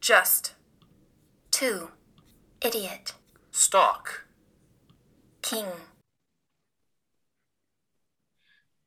[0.00, 0.54] Just.
[1.50, 1.90] 2.
[2.64, 3.14] Idiot.
[3.50, 4.24] Stock.
[5.42, 5.66] King.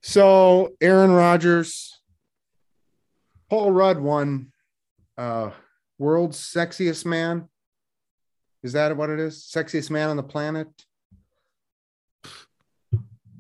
[0.02, 2.02] So Aaron Rodgers,
[3.50, 4.52] Paul Rudd won
[5.18, 5.52] uh
[5.98, 7.48] world's sexiest man.
[8.64, 9.48] Is that what it is?
[9.50, 10.68] Sexiest man on the planet?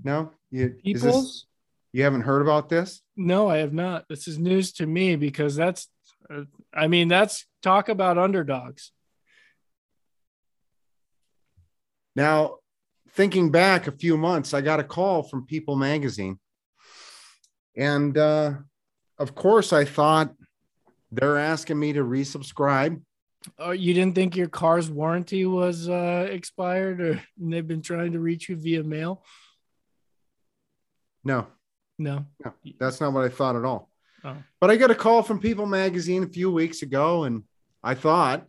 [0.03, 1.45] No, you is this,
[1.91, 3.01] you haven't heard about this?
[3.15, 4.05] No, I have not.
[4.09, 5.87] This is news to me because that's,
[6.73, 8.91] I mean, that's talk about underdogs.
[12.15, 12.57] Now,
[13.11, 16.39] thinking back a few months, I got a call from People Magazine.
[17.75, 18.53] And uh,
[19.17, 20.33] of course, I thought
[21.11, 23.01] they're asking me to resubscribe.
[23.57, 28.19] Oh, you didn't think your car's warranty was uh, expired, or they've been trying to
[28.19, 29.23] reach you via mail?
[31.25, 31.47] No,
[31.97, 32.25] No.
[32.43, 33.89] no, that's not what I thought at all.
[34.23, 34.37] Oh.
[34.59, 37.43] But I got a call from People Magazine a few weeks ago, and
[37.83, 38.45] I thought,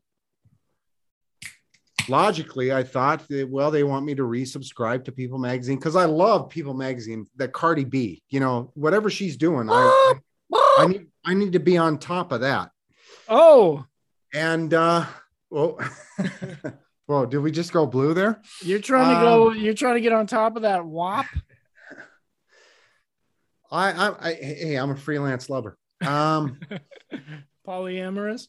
[2.08, 6.04] logically, I thought, that, well, they want me to resubscribe to People Magazine because I
[6.04, 7.26] love People Magazine.
[7.36, 10.14] That Cardi B, you know, whatever she's doing, I,
[10.52, 12.70] I, I need, I need to be on top of that.
[13.28, 13.84] Oh,
[14.32, 15.06] And uh,
[15.50, 15.78] well,
[17.08, 18.40] well, did we just go blue there?
[18.62, 19.50] you're trying to go.
[19.50, 21.26] Um, You're trying to get on top of that WAP.
[23.74, 25.76] I, I, I hey, I'm a freelance lover.
[26.04, 26.60] Um,
[27.66, 28.48] Polyamorous.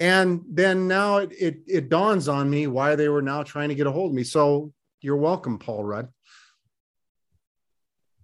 [0.00, 3.74] and then now it, it it dawns on me why they were now trying to
[3.74, 4.24] get a hold of me.
[4.24, 6.08] So you're welcome, Paul Rudd.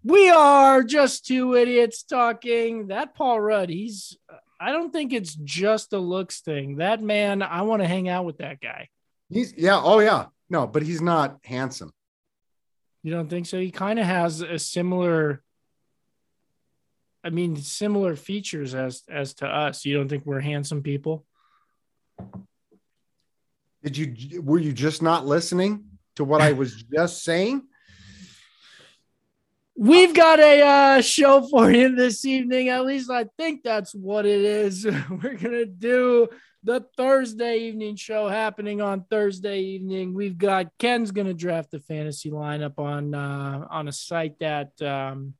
[0.02, 2.88] We are just two idiots talking.
[2.88, 4.16] That Paul Rudd, he's,
[4.60, 6.76] I don't think it's just a looks thing.
[6.76, 8.88] That man, I want to hang out with that guy.
[9.30, 11.92] He's yeah, oh yeah, no, but he's not handsome.
[13.02, 13.58] You don't think so?
[13.60, 15.42] He kind of has a similar,
[17.24, 19.86] I mean, similar features as as to us.
[19.86, 21.24] You don't think we're handsome people?
[23.82, 25.84] Did you were you just not listening
[26.16, 27.62] to what I was just saying?
[29.76, 32.68] We've got a uh, show for you this evening.
[32.68, 34.86] At least I think that's what it is.
[35.10, 36.28] We're gonna do
[36.62, 40.14] the Thursday evening show happening on Thursday evening.
[40.14, 45.34] We've got Ken's gonna draft the fantasy lineup on uh, on a site that um,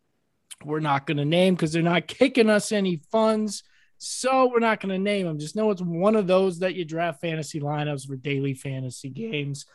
[0.65, 3.63] we're not gonna name because they're not kicking us any funds.
[3.99, 5.39] So we're not gonna name them.
[5.39, 9.67] Just know it's one of those that you draft fantasy lineups for daily fantasy games.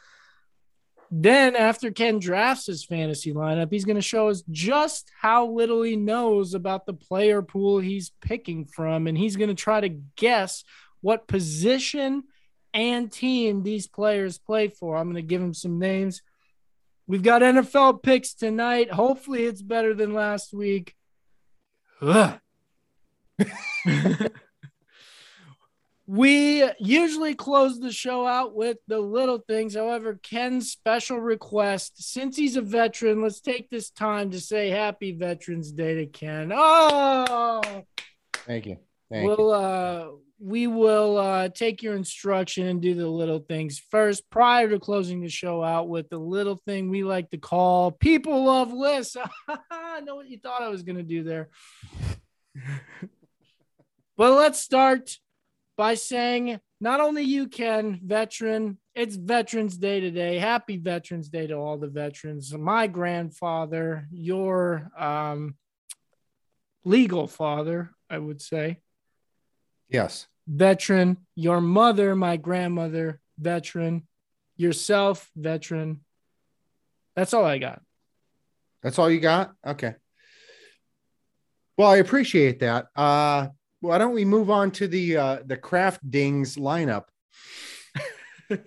[1.11, 5.81] Then, after Ken drafts his fantasy lineup, he's going to show us just how little
[5.81, 9.07] he knows about the player pool he's picking from.
[9.07, 10.63] And he's going to try to guess
[11.01, 12.23] what position
[12.75, 14.97] and team these players play for.
[14.97, 16.21] I'm going to give him some names.
[17.09, 18.91] We've got NFL picks tonight.
[18.91, 20.95] Hopefully, it's better than last week.
[26.11, 29.75] We usually close the show out with the little things.
[29.75, 35.11] However, Ken's special request, since he's a veteran, let's take this time to say happy
[35.11, 36.51] Veterans Day to Ken.
[36.51, 37.61] Oh,
[38.33, 38.77] Thank you.
[39.11, 39.27] Thank you.
[39.27, 40.07] we'll uh
[40.39, 45.21] we will uh take your instruction and do the little things first prior to closing
[45.21, 49.17] the show out with the little thing we like to call people love lists.
[49.71, 51.49] I know what you thought I was gonna do there.
[54.17, 55.17] but let's start
[55.77, 61.53] by saying not only you can veteran it's veterans day today happy veterans day to
[61.53, 65.55] all the veterans my grandfather your um
[66.85, 68.77] legal father i would say
[69.89, 70.27] Yes.
[70.47, 74.07] veteran your mother my grandmother veteran
[74.57, 76.01] yourself veteran
[77.15, 77.81] that's all i got
[78.81, 79.51] That's all you got?
[79.65, 79.95] Okay.
[81.77, 82.87] Well, I appreciate that.
[82.95, 83.49] Uh
[83.81, 87.05] why don't we move on to the uh the craft dings lineup?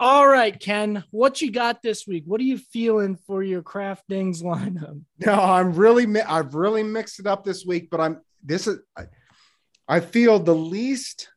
[0.00, 4.02] all right ken what you got this week what are you feeling for your craft
[4.08, 8.66] dings lineup No, I'm really I've really mixed it up this week, but I'm this
[8.66, 9.04] is I,
[9.86, 11.28] I feel the least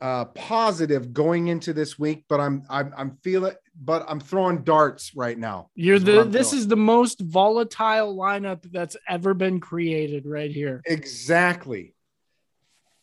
[0.00, 5.14] uh positive going into this week, but I'm I'm I'm feeling but I'm throwing darts
[5.14, 5.68] right now.
[5.74, 10.80] You're the this is the most volatile lineup that's ever been created right here.
[10.86, 11.94] exactly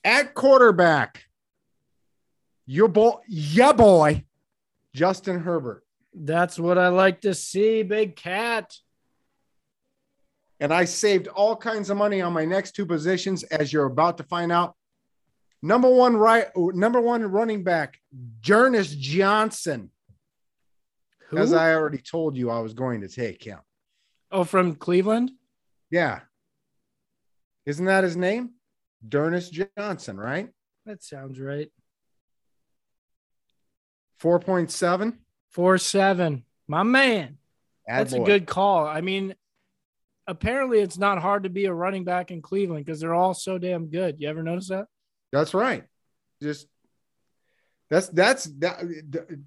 [0.03, 1.23] at quarterback.
[2.65, 4.25] Your boy, yeah, boy,
[4.93, 5.83] Justin Herbert.
[6.13, 8.73] That's what I like to see, big cat.
[10.59, 14.17] and I saved all kinds of money on my next two positions, as you're about
[14.17, 14.75] to find out.
[15.61, 17.97] Number one, right, number one running back,
[18.41, 19.91] Jernus Johnson.
[21.29, 21.37] Who?
[21.37, 23.59] As I already told you, I was going to take him.
[24.31, 25.31] oh, from Cleveland.
[25.91, 26.21] Yeah,
[27.65, 28.51] Isn't that his name?
[29.07, 30.49] D'Ernest Johnson, right?
[30.85, 31.71] That sounds right.
[34.21, 35.17] 4.7.
[35.51, 36.43] Four seven.
[36.67, 37.37] My man.
[37.87, 38.87] That's a good call.
[38.87, 39.35] I mean,
[40.27, 43.57] apparently it's not hard to be a running back in Cleveland because they're all so
[43.57, 44.19] damn good.
[44.19, 44.87] You ever notice that?
[45.31, 45.83] That's right.
[46.41, 46.67] Just
[47.89, 49.43] that's that's that, the,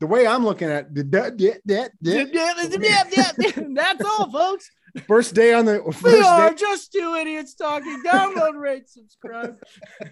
[0.00, 4.68] the way I'm looking at the that, that, that, That's all, folks.
[5.06, 8.02] first day on the We are day, just two idiots talking.
[8.04, 9.58] Download, rate, subscribe.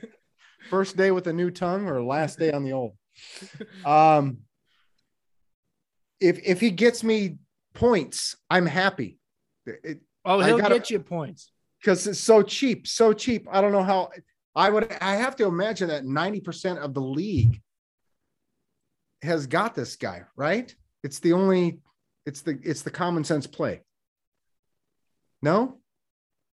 [0.70, 2.92] first day with a new tongue or last day on the old.
[3.84, 4.38] Um,
[6.20, 7.36] if if he gets me
[7.74, 9.18] points, I'm happy.
[9.66, 11.50] It, Oh, he'll gotta- get you points.
[11.80, 13.46] because it's so cheap, so cheap.
[13.50, 14.10] I don't know how
[14.54, 17.62] I would I have to imagine that 90% of the league
[19.22, 20.74] has got this guy, right?
[21.02, 21.80] It's the only
[22.26, 23.80] it's the it's the common sense play.
[25.42, 25.80] No?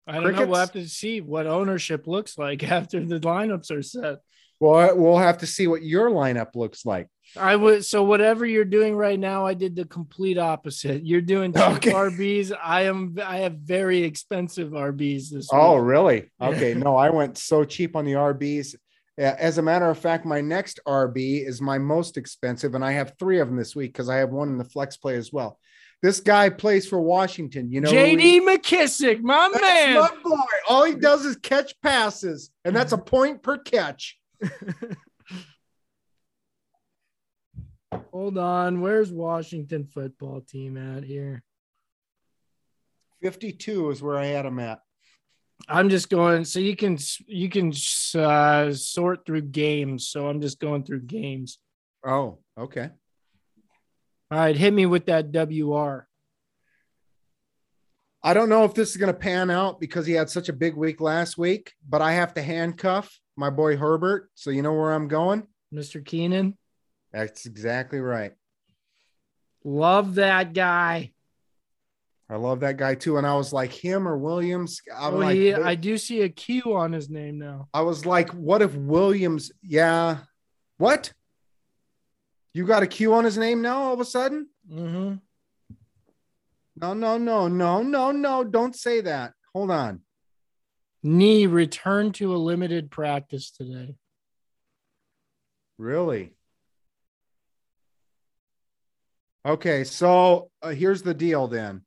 [0.08, 0.46] I don't know.
[0.46, 4.19] We'll have to see what ownership looks like after the lineups are set.
[4.60, 7.07] Well, we'll have to see what your lineup looks like.
[7.38, 11.06] I would so whatever you're doing right now, I did the complete opposite.
[11.06, 11.92] You're doing cheap Okay.
[11.92, 12.56] RBs.
[12.63, 15.86] I am I have very expensive RBs this Oh, week.
[15.86, 16.31] really?
[16.42, 16.74] Okay.
[16.74, 18.75] No, I went so cheap on the RBs.
[19.18, 23.13] As a matter of fact, my next RB is my most expensive, and I have
[23.18, 25.58] three of them this week because I have one in the flex play as well.
[26.01, 27.72] This guy plays for Washington.
[27.72, 29.96] You know, who he- JD McKissic, my That's man.
[29.96, 30.36] my boy.
[30.69, 34.18] All he does is catch passes, and that's a point per catch.
[38.12, 38.82] Hold on.
[38.82, 41.44] Where's Washington football team at here?
[43.22, 44.80] 52 is where I had him at.
[45.70, 46.98] I'm just going so you can
[47.28, 47.72] you can
[48.16, 50.10] uh, sort through games.
[50.10, 51.60] So I'm just going through games.
[52.06, 52.90] Oh, okay.
[54.32, 56.08] All right, hit me with that WR.
[58.24, 60.54] I don't know if this is going to pan out because he had such a
[60.54, 64.30] big week last week, but I have to handcuff my boy Herbert.
[64.36, 65.48] So you know where I'm going?
[65.74, 66.04] Mr.
[66.04, 66.58] Keenan.
[67.12, 68.34] That's exactly right.
[69.64, 71.12] Love that guy.
[72.30, 73.18] I love that guy too.
[73.18, 74.82] And I was like, him or Williams?
[74.96, 77.68] I'm Oh, like, he, I do see a Q on his name now.
[77.74, 79.52] I was like, what if Williams?
[79.62, 80.18] Yeah.
[80.78, 81.14] What?
[82.54, 84.48] You got a Q on his name now all of a sudden?
[84.72, 85.16] Mm-hmm.
[86.78, 88.44] No, no, no, no, no, no.
[88.44, 89.34] Don't say that.
[89.54, 90.02] Hold on.
[91.06, 93.94] Knee returned to a limited practice today.
[95.78, 96.34] Really?
[99.46, 101.84] Okay, so uh, here's the deal then.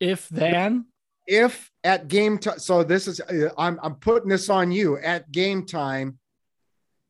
[0.00, 0.86] If then,
[1.26, 5.30] If at game time, so this is uh, I'm I'm putting this on you at
[5.30, 6.18] game time.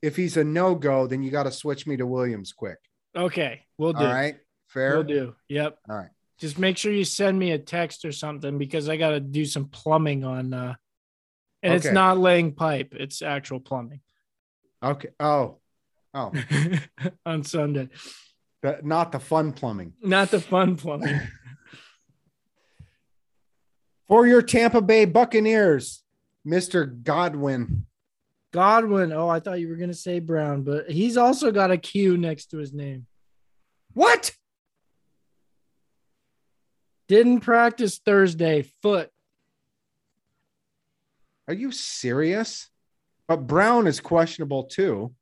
[0.03, 2.79] If he's a no go, then you got to switch me to Williams quick.
[3.15, 4.01] okay, we'll do.
[4.01, 4.95] All right, fair.
[4.95, 5.37] We'll do.
[5.49, 5.79] Yep.
[5.89, 6.11] All right.
[6.39, 9.45] Just make sure you send me a text or something because I got to do
[9.45, 10.55] some plumbing on.
[10.55, 10.75] uh
[11.63, 14.01] And it's not laying pipe; it's actual plumbing
[14.83, 15.09] Okay.
[15.19, 15.59] Oh,
[16.15, 16.33] oh,
[17.27, 17.89] on Sunday.
[18.63, 21.21] the, not the fun plumbing Not the fun plumbing.
[24.09, 26.03] for your Tampa Bay Buccaneers,
[26.45, 27.87] Mister Godwin.
[28.53, 29.13] Godwin.
[29.13, 32.47] Oh, I thought you were gonna say Brown, but he's also got a Q next
[32.53, 33.07] to his name.
[33.95, 34.33] What?
[37.09, 38.63] Didn't practice Thursday.
[38.83, 39.11] Foot.
[41.49, 42.69] Are you serious?
[43.27, 45.15] But Brown is questionable too.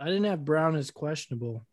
[0.00, 1.66] I didn't have Brown as questionable.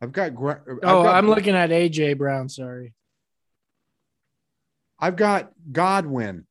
[0.00, 0.28] I've got.
[0.32, 2.48] I've Oh, got- I'm looking at AJ Brown.
[2.48, 2.92] Sorry.
[4.98, 6.46] I've got Godwin.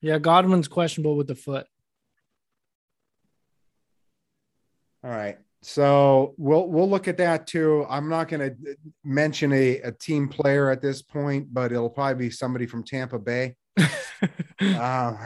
[0.00, 1.66] Yeah, Godwin's questionable with the foot.
[5.02, 5.38] All right.
[5.62, 7.84] So we'll we'll look at that too.
[7.88, 12.26] I'm not going to mention a, a team player at this point, but it'll probably
[12.26, 13.56] be somebody from Tampa Bay,
[14.60, 15.16] uh,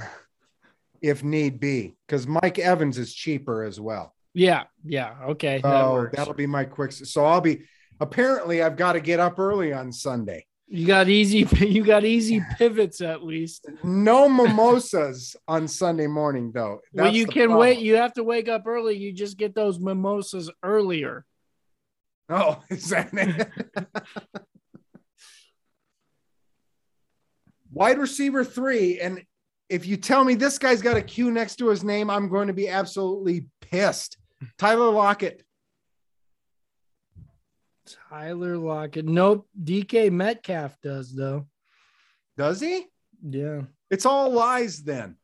[1.03, 4.15] if need be, because Mike Evans is cheaper as well.
[4.35, 5.15] yeah, yeah.
[5.29, 5.61] Okay.
[5.63, 6.17] that So works.
[6.17, 6.93] that'll be my quick.
[6.93, 7.65] So I'll be.
[8.01, 10.47] Apparently, I've got to get up early on Sunday.
[10.75, 11.47] You got easy.
[11.73, 13.67] You got easy pivots at least.
[13.85, 16.81] No mimosas on Sunday morning, though.
[16.95, 17.59] well, you can problem.
[17.59, 17.79] wait.
[17.81, 18.97] You have to wake up early.
[18.97, 21.27] You just get those mimosas earlier.
[22.31, 23.51] Oh, is that it?
[27.71, 28.99] Wide receiver three.
[28.99, 29.23] And
[29.69, 32.47] if you tell me this guy's got a Q next to his name, I'm going
[32.47, 34.17] to be absolutely pissed.
[34.57, 35.43] Tyler Lockett.
[38.09, 39.07] Tyler Lockett.
[39.07, 39.49] Nope.
[39.63, 41.47] DK Metcalf does though.
[42.37, 42.87] Does he?
[43.23, 43.63] Yeah.
[43.91, 45.17] It's all lies then.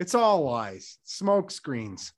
[0.00, 0.98] It's all lies.
[1.04, 2.12] Smoke screens.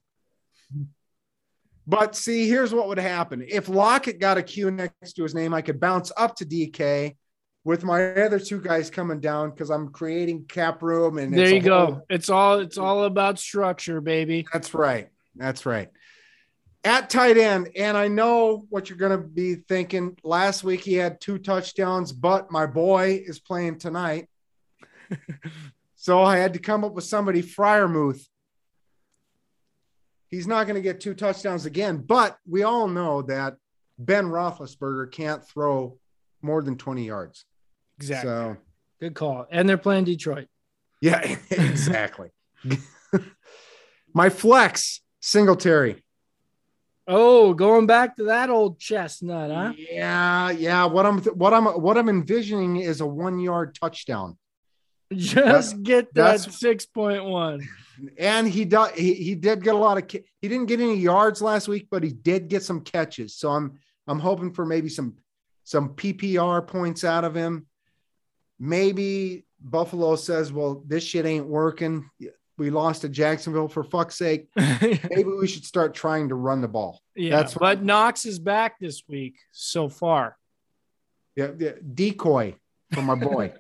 [1.86, 3.44] But see, here's what would happen.
[3.48, 7.16] If Lockett got a Q next to his name, I could bounce up to DK
[7.64, 11.60] with my other two guys coming down because I'm creating cap room and there you
[11.60, 11.86] go.
[11.86, 14.46] whole- It's all it's all about structure, baby.
[14.52, 15.08] That's right.
[15.36, 15.88] That's right.
[16.86, 20.16] At tight end, and I know what you're going to be thinking.
[20.22, 24.28] Last week he had two touchdowns, but my boy is playing tonight.
[25.96, 28.24] so I had to come up with somebody, Freiermuth.
[30.28, 33.56] He's not going to get two touchdowns again, but we all know that
[33.98, 35.98] Ben Roethlisberger can't throw
[36.40, 37.46] more than 20 yards.
[37.98, 38.30] Exactly.
[38.30, 38.56] So,
[39.00, 39.48] Good call.
[39.50, 40.46] And they're playing Detroit.
[41.00, 42.28] yeah, exactly.
[44.14, 46.04] my flex, Singletary.
[47.08, 49.72] Oh, going back to that old chestnut, huh?
[49.76, 50.84] Yeah, yeah.
[50.86, 54.36] What I'm what I'm what I'm envisioning is a one yard touchdown,
[55.12, 57.64] Just get that 6.1.
[58.18, 61.40] and he does he, he did get a lot of he didn't get any yards
[61.40, 63.36] last week, but he did get some catches.
[63.36, 65.14] So I'm I'm hoping for maybe some
[65.62, 67.66] some PPR points out of him.
[68.58, 72.10] Maybe Buffalo says, "Well, this shit ain't working.
[72.58, 74.48] We lost to Jacksonville for fuck's sake.
[74.56, 78.38] Maybe we should start trying to run the ball." yeah, That's what- but Knox is
[78.38, 80.36] back this week so far.
[81.34, 82.54] Yeah, yeah, decoy
[82.92, 83.52] for my boy.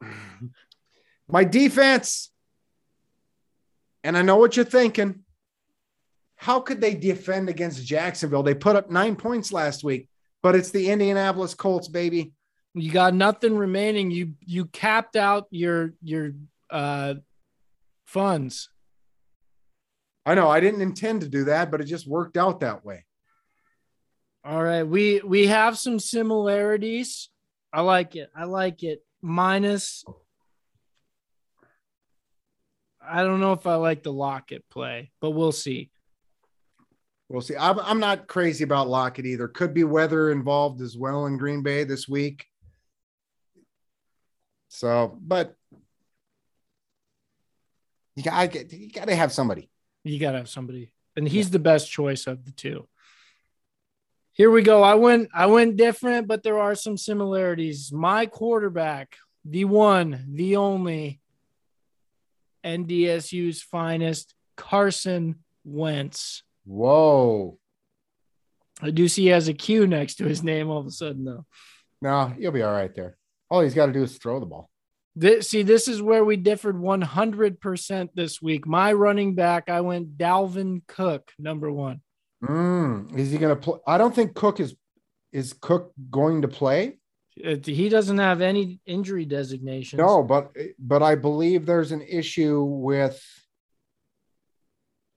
[1.28, 2.30] my defense.
[4.04, 5.20] And I know what you're thinking.
[6.36, 8.42] How could they defend against Jacksonville?
[8.42, 10.08] They put up nine points last week,
[10.42, 12.32] but it's the Indianapolis Colts, baby.
[12.74, 14.10] You got nothing remaining.
[14.10, 16.32] You you capped out your your
[16.70, 17.14] uh
[18.10, 18.68] funds.
[20.26, 23.04] I know I didn't intend to do that, but it just worked out that way.
[24.44, 27.28] All right, we we have some similarities.
[27.72, 28.30] I like it.
[28.34, 29.04] I like it.
[29.22, 30.04] Minus.
[33.02, 35.90] I don't know if I like the Lockett play, but we'll see.
[37.28, 37.56] We'll see.
[37.56, 39.46] I'm, I'm not crazy about Lockett either.
[39.46, 42.46] Could be weather involved as well in Green Bay this week.
[44.68, 45.54] So, but
[48.16, 49.70] you got you got to have somebody.
[50.02, 52.88] You gotta have somebody, and he's the best choice of the two.
[54.32, 54.82] Here we go.
[54.82, 57.92] I went I went different, but there are some similarities.
[57.92, 61.20] My quarterback, the one, the only,
[62.64, 66.42] NDSU's finest, Carson Wentz.
[66.64, 67.58] Whoa.
[68.82, 71.24] I do see he has a Q next to his name all of a sudden,
[71.24, 71.44] though.
[72.00, 73.18] No, you'll be all right there.
[73.50, 74.69] All he's got to do is throw the ball.
[75.20, 78.66] This, see, this is where we differed 100% this week.
[78.66, 82.00] My running back, I went Dalvin Cook, number one.
[82.42, 83.78] Mm, is he going to play?
[83.86, 84.74] I don't think Cook is.
[85.30, 86.96] Is Cook going to play?
[87.44, 90.00] Uh, He doesn't have any injury designations.
[90.00, 93.22] No, but but I believe there's an issue with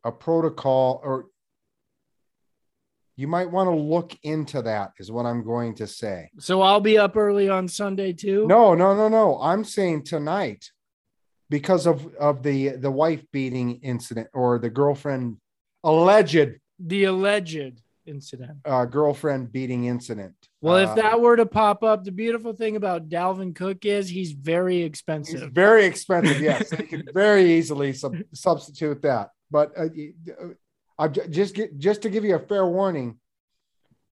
[0.04, 1.28] a protocol, or
[3.16, 4.92] you might want to look into that.
[5.00, 6.30] Is what I'm going to say.
[6.40, 8.48] So I'll be up early on Sunday too.
[8.48, 9.40] No, no, no, no.
[9.42, 10.72] I'm saying tonight
[11.50, 15.38] because of of the the wife beating incident or the girlfriend
[15.84, 18.58] alleged The alleged incident.
[18.66, 20.34] uh, girlfriend beating incident.
[20.62, 24.10] Well, if Uh, that were to pop up, the beautiful thing about Dalvin Cook is
[24.10, 25.52] he's very expensive.
[25.52, 26.42] very expensive.
[26.42, 29.30] Yes, they could very easily sub- substitute that.
[29.52, 30.48] But uh, uh,
[30.98, 33.20] I ju- just get just to give you a fair warning.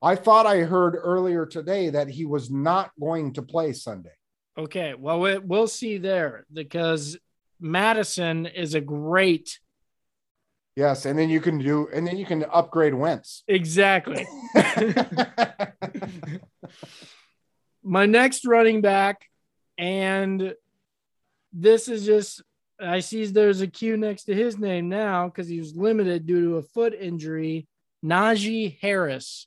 [0.02, 4.14] I thought I heard earlier today that he was not going to play Sunday.
[4.56, 7.18] Okay, well we, we'll see there because
[7.60, 9.58] Madison is a great
[10.76, 13.42] Yes, and then you can do, and then you can upgrade Wentz.
[13.49, 14.25] exactly.
[17.82, 19.26] My next running back,
[19.76, 20.54] and
[21.52, 22.42] this is just
[22.82, 26.44] I see there's a Q next to his name now because he was limited due
[26.44, 27.68] to a foot injury.
[28.04, 29.46] Najee Harris.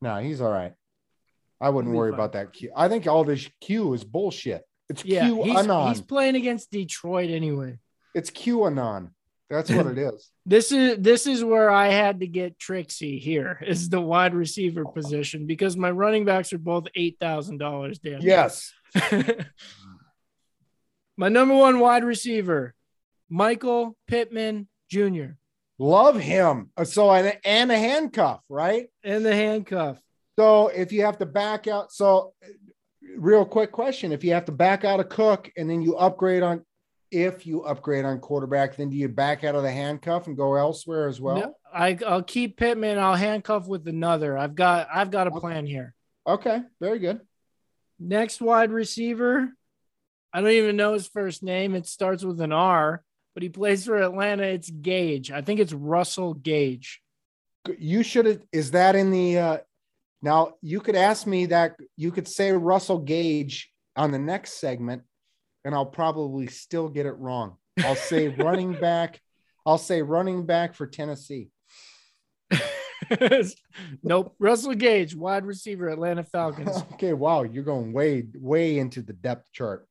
[0.00, 0.74] no, he's all right.
[1.60, 2.14] I wouldn't worry fine.
[2.18, 2.70] about that Q.
[2.74, 4.62] I think all this Q is bullshit.
[4.88, 5.88] It's Yeah, Q he's, anon.
[5.88, 7.78] he's playing against Detroit anyway.
[8.14, 9.10] It's Q anon.
[9.48, 10.30] That's what it is.
[10.46, 14.84] This is this is where I had to get Trixie here is the wide receiver
[14.86, 14.90] oh.
[14.90, 17.98] position because my running backs are both eight thousand dollars.
[17.98, 18.20] Dan.
[18.22, 18.72] Yes.
[21.20, 22.74] my number one wide receiver,
[23.28, 25.32] Michael Pittman Jr.
[25.78, 26.70] Love him.
[26.78, 28.88] Uh, So and, and a handcuff, right?
[29.04, 30.00] and the handcuff.
[30.38, 32.32] So if you have to back out, so
[33.18, 36.42] real quick question: If you have to back out a Cook and then you upgrade
[36.42, 36.64] on,
[37.10, 40.54] if you upgrade on quarterback, then do you back out of the handcuff and go
[40.54, 41.36] elsewhere as well?
[41.36, 42.98] No, I, I'll keep Pittman.
[42.98, 44.38] I'll handcuff with another.
[44.38, 45.94] I've got I've got a plan here.
[46.26, 47.20] Okay, very good.
[47.98, 49.50] Next wide receiver,
[50.32, 51.74] I don't even know his first name.
[51.74, 53.02] It starts with an R.
[53.34, 54.44] but he plays for Atlanta.
[54.44, 55.30] It's Gage.
[55.30, 57.00] I think it's Russell Gage.
[57.78, 58.40] You should have.
[58.52, 59.38] Is that in the?
[59.38, 59.58] uh
[60.22, 61.76] Now you could ask me that.
[61.96, 65.02] You could say Russell Gage on the next segment,
[65.64, 67.56] and I'll probably still get it wrong.
[67.84, 69.20] I'll say running back.
[69.66, 71.50] I'll say running back for Tennessee.
[74.02, 74.34] nope.
[74.38, 76.76] Russell Gage, wide receiver, Atlanta Falcons.
[76.92, 79.86] okay, wow, you're going way, way into the depth chart.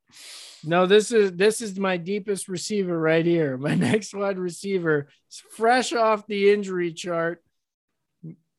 [0.64, 3.58] No, this is this is my deepest receiver right here.
[3.58, 7.44] My next wide receiver is fresh off the injury chart.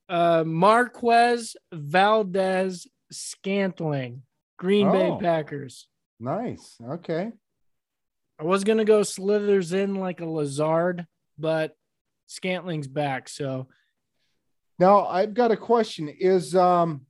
[0.08, 4.22] Uh, Marquez Valdez Scantling,
[4.58, 4.92] Green Oh.
[4.92, 5.86] Bay Packers.
[6.18, 6.76] Nice.
[6.82, 7.30] Okay.
[8.38, 11.06] I was gonna go slithers in like a Lazard,
[11.38, 11.74] but
[12.26, 13.68] Scantling's back, so
[14.80, 16.08] Now I've got a question.
[16.08, 17.02] Is um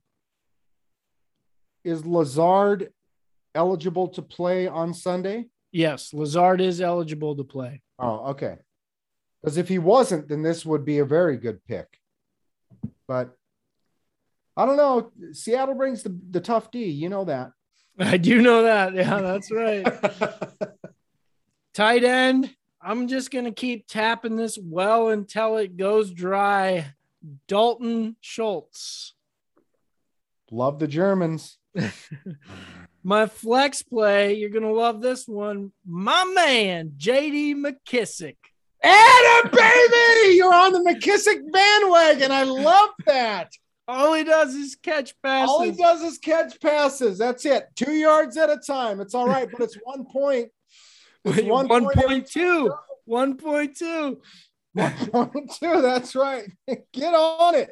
[1.85, 2.91] is Lazard
[3.55, 5.47] eligible to play on Sunday?
[5.71, 7.81] yes, Lazard is eligible to play.
[7.97, 8.57] Oh, okay.
[9.41, 11.87] Because if he wasn't, then this would be a very good pick.
[13.07, 13.35] But
[14.57, 15.11] I don't know.
[15.31, 16.83] Seattle brings the, the tough D.
[16.85, 17.51] You know that.
[17.99, 18.93] I do know that.
[18.93, 19.87] Yeah, that's right.
[21.73, 22.53] Tight end.
[22.81, 26.93] I'm just gonna keep tapping this well until it goes dry.
[27.47, 29.13] Dalton Schultz.
[30.51, 31.57] Love the Germans.
[33.03, 35.71] My flex play, you're gonna love this one.
[35.87, 38.35] My man, JD McKissic.
[38.83, 42.31] Atta baby, you're on the McKissic bandwagon.
[42.31, 43.51] I love that.
[43.87, 45.49] All he does is catch passes.
[45.49, 47.17] All he does is catch passes.
[47.17, 47.65] That's it.
[47.75, 49.01] Two yards at a time.
[49.01, 50.49] It's all right, but it's one point.
[51.25, 52.71] It's one One point point two.
[53.05, 54.21] One point two.
[54.73, 55.81] One point two.
[55.81, 56.49] That's right.
[56.93, 57.71] Get on it.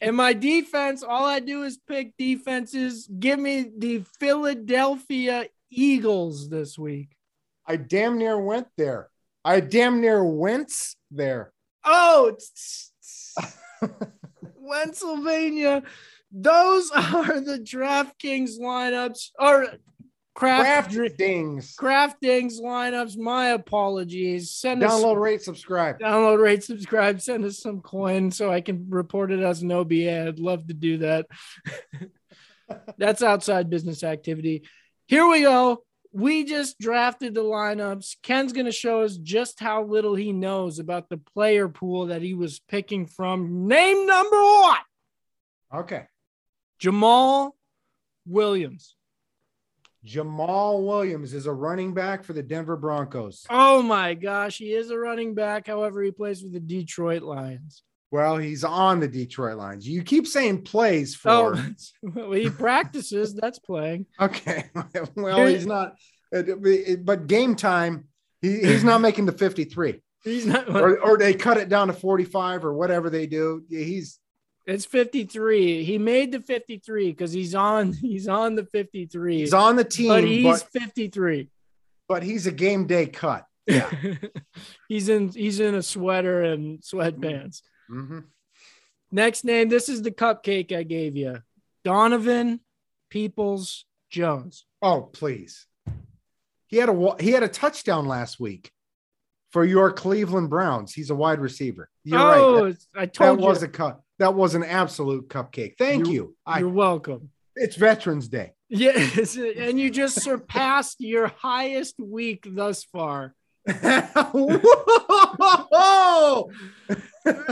[0.00, 3.08] And my defense, all I do is pick defenses.
[3.18, 7.16] Give me the Philadelphia Eagles this week.
[7.66, 9.08] I damn near went there.
[9.44, 10.72] I damn near went
[11.10, 11.52] there.
[11.84, 12.36] Oh,
[14.70, 15.82] Pennsylvania.
[16.30, 19.68] Those are the DraftKings lineups or
[20.34, 21.76] craft, Craft dings.
[21.76, 23.16] Craftings lineups.
[23.16, 24.50] My apologies.
[24.50, 25.98] Send us Download, rate, subscribe.
[26.00, 30.26] download, rate, subscribe, send us some coin so I can report it as an OBA.
[30.28, 31.26] I'd love to do that.
[32.98, 34.64] That's outside business activity.
[35.06, 35.84] Here we go.
[36.12, 38.16] We just drafted the lineups.
[38.22, 42.22] Ken's going to show us just how little he knows about the player pool that
[42.22, 43.66] he was picking from.
[43.66, 44.78] Name number one
[45.74, 46.04] Okay.
[46.80, 47.50] Jamaal
[48.26, 48.94] Williams.
[50.04, 53.46] Jamaal Williams is a running back for the Denver Broncos.
[53.48, 55.66] Oh my gosh, he is a running back.
[55.66, 57.82] However, he plays for the Detroit Lions.
[58.10, 59.88] Well, he's on the Detroit Lions.
[59.88, 61.56] You keep saying plays oh, for.
[61.56, 63.34] Oh, well, he practices.
[63.34, 64.06] That's playing.
[64.20, 64.70] Okay.
[65.16, 65.96] well, he's not.
[66.34, 66.42] Uh,
[67.02, 68.08] but game time,
[68.40, 70.00] he, he's not making the 53.
[70.22, 70.68] He's not.
[70.68, 73.64] Or, or they cut it down to 45 or whatever they do.
[73.68, 74.20] He's
[74.66, 75.84] It's 53.
[75.84, 79.38] He made the 53 because he's on he's on the 53.
[79.38, 81.48] he's on the team, but but, he's 53.
[82.08, 83.46] but he's a game day cut.
[83.66, 83.90] Yeah.
[84.88, 87.62] he's in he's in a sweater and sweatpants.
[87.88, 88.20] hmm
[89.12, 91.38] Next name, this is the cupcake I gave you.
[91.84, 92.58] Donovan
[93.10, 94.64] Peoples Jones.
[94.82, 95.66] Oh, please.
[96.66, 98.72] He had a he had a touchdown last week
[99.50, 100.92] for your Cleveland Browns.
[100.92, 101.88] He's a wide receiver.
[102.02, 102.40] You're right.
[102.40, 104.00] oh, That, it's- I that told was a cut.
[104.18, 105.74] That was an absolute cupcake.
[105.78, 106.36] Thank You- you.
[106.46, 107.30] I, You're welcome.
[107.56, 108.52] it's Veterans Day.
[108.68, 113.34] Yes, and you just surpassed your highest week thus far.
[115.72, 116.50] Whoa!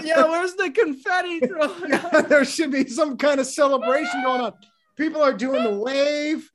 [0.04, 1.40] Yeah, where's the confetti?
[1.88, 4.52] Yeah, there should be some kind of celebration going on.
[4.98, 6.50] People are doing the wave.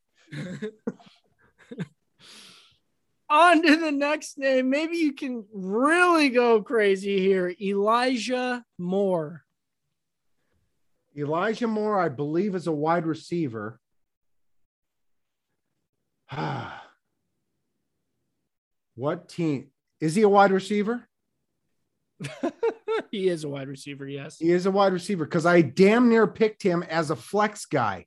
[3.30, 4.70] On to the next name.
[4.70, 7.52] Maybe you can really go crazy here.
[7.60, 9.44] Elijah Moore.
[11.18, 13.80] Elijah Moore, I believe, is a wide receiver.
[18.96, 19.72] what team?
[20.00, 21.08] Is he a wide receiver?
[23.12, 24.38] he is a wide receiver, yes.
[24.38, 28.06] He is a wide receiver because I damn near picked him as a flex guy.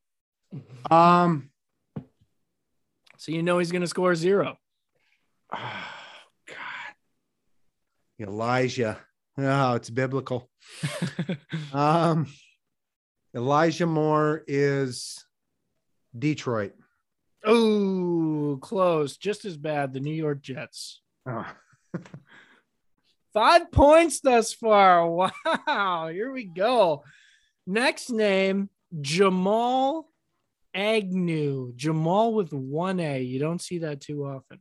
[0.90, 1.50] Um,
[3.18, 4.56] So you know he's going to score zero.
[5.54, 5.84] oh,
[6.48, 6.56] God,
[8.18, 8.98] Elijah.
[9.38, 10.50] Oh, it's biblical.
[11.72, 12.26] Um,
[13.34, 15.24] Elijah Moore is
[16.18, 16.74] Detroit.
[17.44, 19.16] oh, close.
[19.16, 19.92] Just as bad.
[19.92, 21.00] The New York Jets.
[21.26, 21.46] Oh.
[23.32, 25.08] Five points thus far.
[25.66, 26.08] Wow.
[26.08, 27.04] Here we go.
[27.66, 28.68] Next name
[29.00, 30.10] Jamal
[30.74, 31.72] Agnew.
[31.76, 33.20] Jamal with one A.
[33.22, 34.60] You don't see that too often.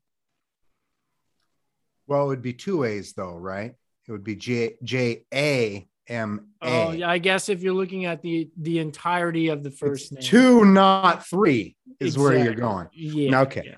[2.06, 3.74] Well, it would be two A's though, right?
[4.08, 6.68] It would be J J A M A.
[6.68, 7.10] Oh, yeah.
[7.10, 11.26] I guess if you're looking at the the entirety of the first name, two, not
[11.28, 12.88] three, is where you're going.
[12.94, 13.42] Yeah.
[13.42, 13.64] Okay.
[13.66, 13.76] yeah.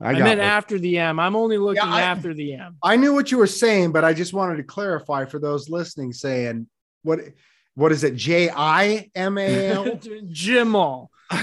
[0.00, 0.44] I I, got meant it.
[0.44, 1.18] after the M.
[1.20, 2.76] I'm only looking I- after the M.
[2.82, 6.12] I knew what you were saying, but I just wanted to clarify for those listening,
[6.12, 6.68] saying
[7.02, 7.20] what
[7.74, 8.14] what is it?
[8.16, 10.00] J I M A L.
[10.28, 11.10] Jamal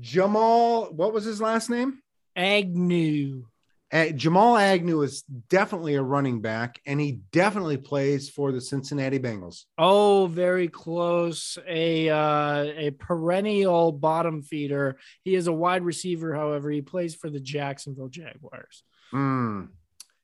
[0.00, 0.86] Jamal.
[0.86, 2.00] What was his last name?
[2.36, 3.44] Agnew.
[3.92, 9.18] Uh, Jamal Agnew is definitely a running back, and he definitely plays for the Cincinnati
[9.18, 9.64] Bengals.
[9.78, 11.58] Oh, very close.
[11.68, 14.96] A uh, a perennial bottom feeder.
[15.22, 16.34] He is a wide receiver.
[16.34, 18.82] However, he plays for the Jacksonville Jaguars.
[19.10, 19.66] Hmm.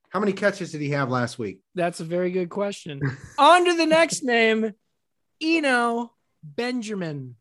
[0.09, 1.61] How many catches did he have last week?
[1.77, 3.01] That's a very good question.
[3.39, 4.75] On to the next name,
[5.41, 7.37] Eno Benjamin.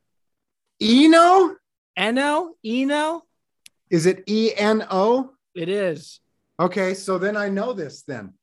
[0.79, 1.55] Eno?
[1.97, 2.53] Eno?
[2.63, 3.23] Eno?
[3.89, 5.32] Is it E N O?
[5.59, 6.21] It is.
[6.57, 8.33] Okay, so then I know this then.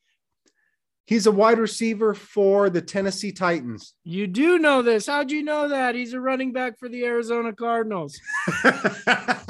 [1.06, 3.94] He's a wide receiver for the Tennessee Titans.
[4.04, 5.06] You do know this.
[5.06, 5.94] How'd you know that?
[5.94, 8.20] He's a running back for the Arizona Cardinals.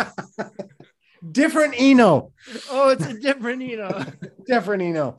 [1.33, 2.31] Different Eno.
[2.71, 4.13] Oh, it's a different Eno.
[4.47, 5.17] Different Eno.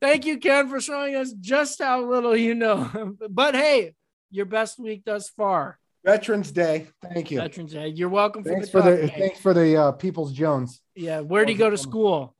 [0.00, 3.16] Thank you, Ken, for showing us just how little you know.
[3.28, 3.92] But hey,
[4.30, 5.78] your best week thus far.
[6.06, 6.86] Veterans Day.
[7.02, 7.40] Thank you.
[7.40, 7.88] Veterans Day.
[7.88, 10.80] You're welcome for Thanks the for the thanks for the uh, People's Jones.
[10.94, 11.20] Yeah.
[11.20, 12.34] Where did he go to school?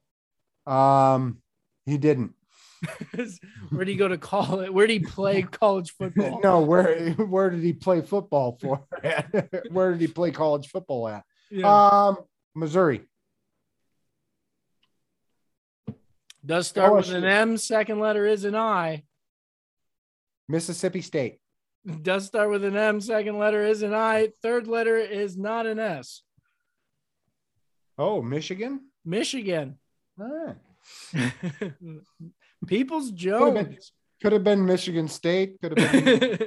[0.67, 1.39] Um,
[1.85, 2.35] he didn't.
[3.71, 4.71] where did he go to college?
[4.71, 6.41] Where did he play college football?
[6.45, 8.87] No, where where did he play football for?
[9.71, 11.25] where did he play college football at?
[11.51, 11.67] Yeah.
[11.67, 12.19] Um,
[12.55, 13.03] Missouri.
[16.45, 17.57] Does start with an M.
[17.57, 19.03] Second letter is an I.
[20.49, 21.41] Mississippi State.
[22.03, 23.01] Does start with an M.
[23.01, 24.31] Second letter is an I.
[24.43, 26.23] Third letter is not an S.
[27.97, 28.81] Oh, Michigan.
[29.05, 29.79] Michigan.
[30.21, 30.55] Ah,
[32.67, 33.19] People's been.
[33.19, 33.93] Jones.
[34.21, 35.61] could have been Michigan State.
[35.61, 36.39] Could have been.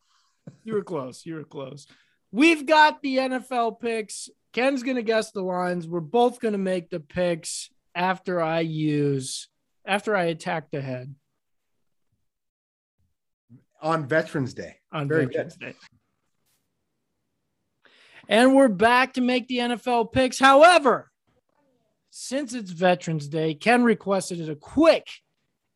[0.64, 1.26] you were close.
[1.26, 1.86] You were close.
[2.30, 4.28] We've got the NFL picks.
[4.52, 5.88] Ken's going to guess the lines.
[5.88, 9.48] We're both going to make the picks after I use,
[9.84, 11.14] after I attack the head
[13.86, 14.76] on Veterans Day.
[14.90, 15.74] on Very Veterans Day.
[18.28, 20.40] And we're back to make the NFL picks.
[20.40, 21.12] However,
[22.10, 25.06] since it's Veterans Day, Ken requested a quick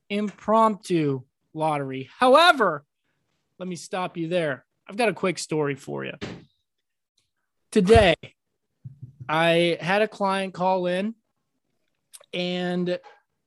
[0.09, 1.23] impromptu
[1.55, 2.11] lottery.
[2.18, 2.85] However,
[3.61, 4.64] let me stop you there.
[4.88, 6.14] I've got a quick story for you.
[7.70, 8.16] Today,
[9.29, 11.14] I had a client call in,
[12.35, 12.99] and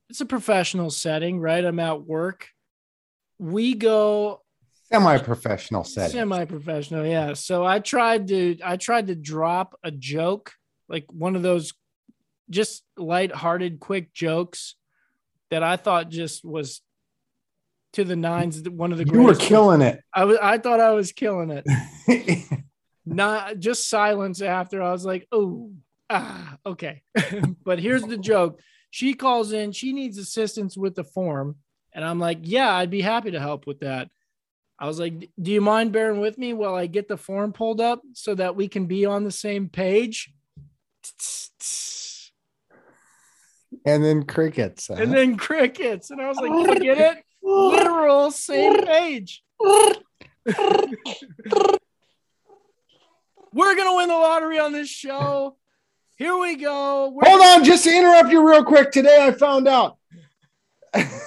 [0.08, 1.62] it's a professional setting, right?
[1.62, 2.48] I'm at work.
[3.38, 4.40] We go
[4.92, 6.12] Semi-professional setting.
[6.12, 7.32] semi-professional yeah.
[7.32, 10.52] So i tried to i tried to drop a joke
[10.88, 11.72] like one of those
[12.50, 14.74] just light-hearted quick jokes
[15.50, 16.82] that i thought just was
[17.94, 20.00] to the nines one of the you were killing it.
[20.12, 21.64] i was i thought i was killing it.
[23.06, 25.72] Not just silence after i was like oh
[26.10, 27.02] ah okay.
[27.64, 28.60] But here's the joke.
[28.90, 31.56] She calls in she needs assistance with the form
[31.94, 34.10] and i'm like yeah i'd be happy to help with that
[34.84, 37.80] i was like do you mind bearing with me while i get the form pulled
[37.80, 40.30] up so that we can be on the same page
[43.86, 44.88] and then crickets.
[44.88, 44.94] huh?
[44.98, 49.42] and then crickets and i was like you get it literal same page
[53.52, 55.56] we're gonna win the lottery on this show
[56.16, 58.92] here we go We're- Hold on, just to interrupt you real quick.
[58.92, 59.96] Today I found out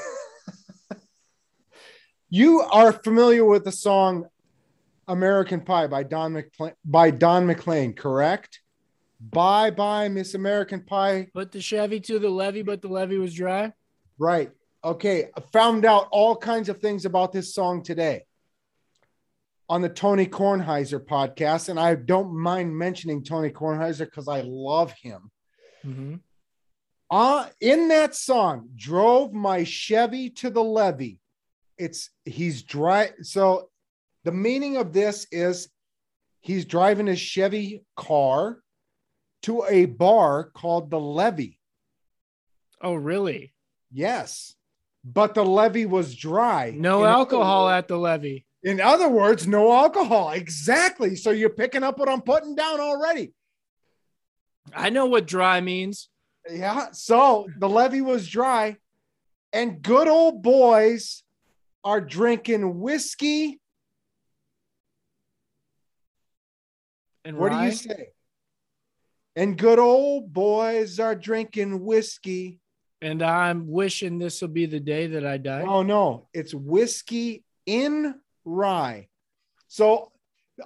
[2.29, 4.25] you are familiar with the song
[5.07, 8.61] American Pie by Don McCla- by Don McLean, correct?
[9.19, 11.27] Bye bye, Miss American Pie.
[11.33, 13.73] Put the Chevy to the levee, but the levee was dry.
[14.19, 14.51] Right.
[14.83, 15.29] Okay.
[15.35, 18.25] I found out all kinds of things about this song today
[19.69, 21.69] on the Tony Kornheiser podcast.
[21.69, 25.31] And I don't mind mentioning Tony Kornheiser because I love him.
[27.09, 31.19] uh in that song drove my chevy to the levee
[31.77, 33.69] it's he's dry so
[34.23, 35.69] the meaning of this is
[36.41, 38.61] he's driving his chevy car
[39.43, 41.59] to a bar called the Levee.
[42.81, 43.53] Oh, really?
[43.91, 44.53] yes
[45.05, 48.45] but the levee was dry No In alcohol at the levee.
[48.63, 53.33] in other words no alcohol exactly so you're picking up what i'm putting down already
[54.75, 56.09] I know what dry means.
[56.49, 56.87] Yeah.
[56.91, 58.75] So the levee was dry,
[59.53, 61.23] and good old boys
[61.83, 63.59] are drinking whiskey.
[67.23, 68.09] And What do you say?
[69.35, 72.59] And good old boys are drinking whiskey.
[73.01, 75.61] And I'm wishing this will be the day that I die.
[75.61, 79.07] Oh no, it's whiskey in rye.
[79.67, 80.11] So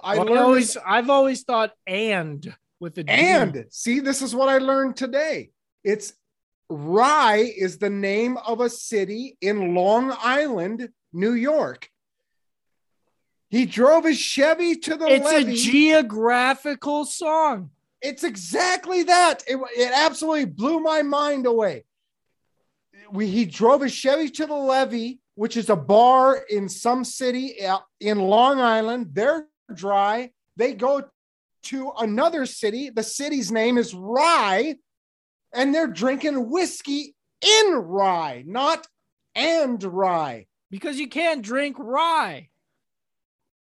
[0.02, 3.12] I Well, I always, I've always thought and with the D.
[3.12, 5.50] and see, this is what I learned today.
[5.84, 6.14] It's
[6.72, 11.88] Rye is the name of a city in Long Island, New York.
[13.48, 15.52] He drove his Chevy to the it's levee.
[15.52, 17.70] a geographical song.
[18.00, 19.44] It's exactly that.
[19.46, 21.84] It, it absolutely blew my mind away.
[23.10, 27.64] We, he drove his Chevy to the levee, which is a bar in some city
[27.64, 29.10] uh, in Long Island.
[29.12, 30.30] They're dry.
[30.56, 31.04] They go
[31.64, 32.90] to another city.
[32.90, 34.76] The city's name is Rye,
[35.52, 38.86] and they're drinking whiskey in Rye, not
[39.34, 40.46] and Rye.
[40.72, 42.48] Because you can't drink rye.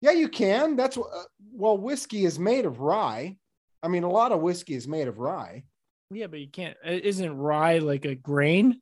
[0.01, 0.77] Yeah, you can.
[0.77, 3.37] That's what, uh, well, whiskey is made of rye.
[3.83, 5.65] I mean, a lot of whiskey is made of rye.
[6.11, 6.77] Yeah, but you can't.
[6.85, 8.81] Isn't rye like a grain?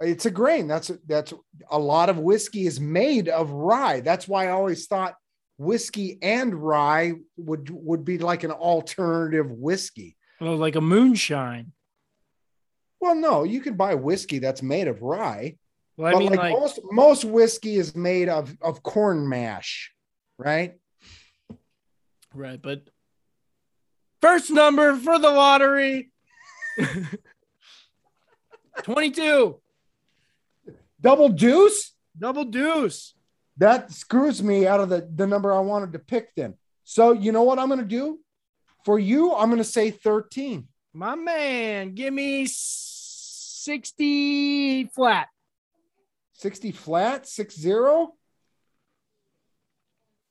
[0.00, 0.66] It's a grain.
[0.68, 1.32] That's that's
[1.70, 4.00] a lot of whiskey is made of rye.
[4.00, 5.14] That's why I always thought
[5.58, 10.16] whiskey and rye would would be like an alternative whiskey.
[10.40, 11.72] Well, like a moonshine.
[13.00, 15.56] Well, no, you can buy whiskey that's made of rye,
[16.00, 19.92] Well, I but mean, like, like, most most whiskey is made of of corn mash,
[20.38, 20.78] right?
[22.32, 22.88] right, but
[24.22, 26.10] first number for the lottery
[28.82, 29.60] 22,
[31.02, 31.92] Double deuce.
[32.18, 33.12] double deuce.
[33.58, 36.34] That screws me out of the the number I wanted to pick.
[36.34, 38.20] Then, so you know what I'm going to do
[38.86, 39.34] for you?
[39.34, 40.66] I'm going to say 13.
[40.94, 45.28] My man, give me 60 flat.
[46.40, 48.14] 60 flat, 6 0.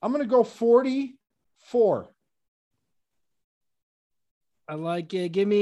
[0.02, 2.10] I'm going to go 44.
[4.68, 5.32] I like it.
[5.32, 5.60] Give me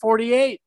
[0.00, 0.60] 48.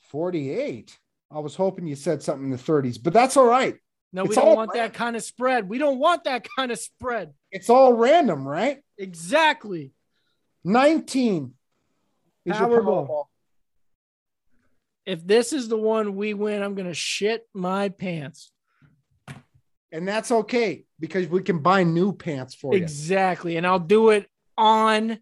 [0.00, 0.98] 48.
[1.30, 3.76] I was hoping you said something in the 30s, but that's all right.
[4.12, 4.80] No, we don't want right.
[4.80, 5.66] that kind of spread.
[5.66, 7.32] We don't want that kind of spread.
[7.50, 8.80] It's all random, right?
[8.98, 9.92] Exactly.
[10.64, 11.54] 19
[12.44, 13.29] is your Powerball.
[15.06, 18.52] If this is the one we win, I'm going to shit my pants.
[19.92, 22.82] And that's okay because we can buy new pants for you.
[22.82, 23.56] Exactly.
[23.56, 25.18] And I'll do it on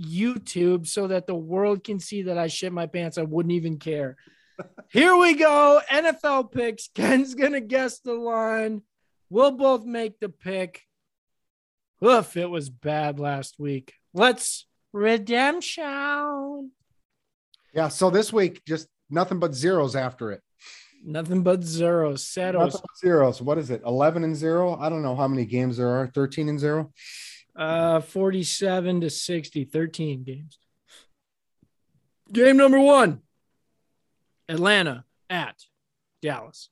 [0.00, 3.18] YouTube so that the world can see that I shit my pants.
[3.18, 4.16] I wouldn't even care.
[4.88, 5.80] Here we go.
[5.90, 6.88] NFL picks.
[6.94, 8.82] Ken's going to guess the line.
[9.28, 10.82] We'll both make the pick.
[12.04, 13.92] Oof, it was bad last week.
[14.12, 16.72] Let's redemption.
[17.74, 17.88] Yeah.
[17.88, 20.42] So this week, just nothing but zeros after it.
[21.04, 22.24] Nothing but zeros.
[22.24, 22.58] Setos.
[22.58, 23.40] Nothing but zeros.
[23.40, 23.82] What is it?
[23.86, 24.76] 11 and zero?
[24.78, 26.06] I don't know how many games there are.
[26.08, 26.92] 13 and zero?
[27.56, 30.58] Uh, 47 to 60, 13 games.
[32.32, 33.20] Game number one
[34.48, 35.56] Atlanta at
[36.22, 36.68] Dallas.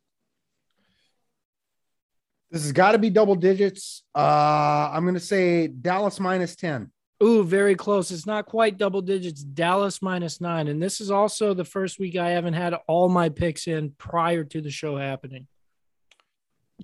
[2.50, 4.02] This has got to be double digits.
[4.14, 6.90] Uh, I'm going to say Dallas minus 10.
[7.22, 8.10] Ooh, very close.
[8.10, 9.42] It's not quite double digits.
[9.42, 10.68] Dallas minus nine.
[10.68, 14.44] And this is also the first week I haven't had all my picks in prior
[14.44, 15.48] to the show happening.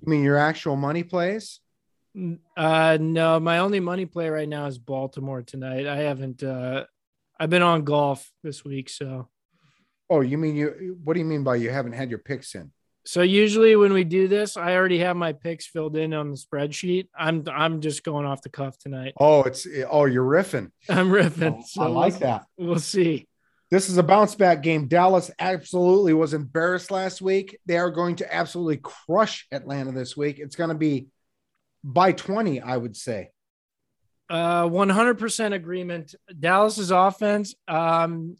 [0.01, 1.61] You mean your actual money plays?
[2.57, 5.87] Uh, no, my only money play right now is Baltimore tonight.
[5.87, 6.85] I haven't, uh,
[7.39, 8.89] I've been on golf this week.
[8.89, 9.29] So,
[10.09, 10.99] Oh, you mean you?
[11.03, 12.71] What do you mean by you haven't had your picks in?
[13.05, 16.37] So usually when we do this, I already have my picks filled in on the
[16.37, 17.07] spreadsheet.
[17.17, 19.13] I'm I'm just going off the cuff tonight.
[19.19, 20.71] Oh, it's oh, you're riffing.
[20.89, 21.63] I'm riffing.
[21.65, 22.45] So I like we'll, that.
[22.57, 23.27] We'll see.
[23.69, 24.87] This is a bounce back game.
[24.87, 27.59] Dallas absolutely was embarrassed last week.
[27.65, 30.39] They are going to absolutely crush Atlanta this week.
[30.39, 31.07] It's going to be
[31.83, 33.29] by 20, I would say.
[34.29, 36.15] Uh 100% agreement.
[36.39, 38.37] Dallas's offense um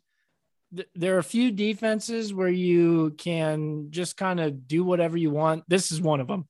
[0.75, 5.31] th- there are a few defenses where you can just kind of do whatever you
[5.31, 5.63] want.
[5.67, 6.47] This is one of them.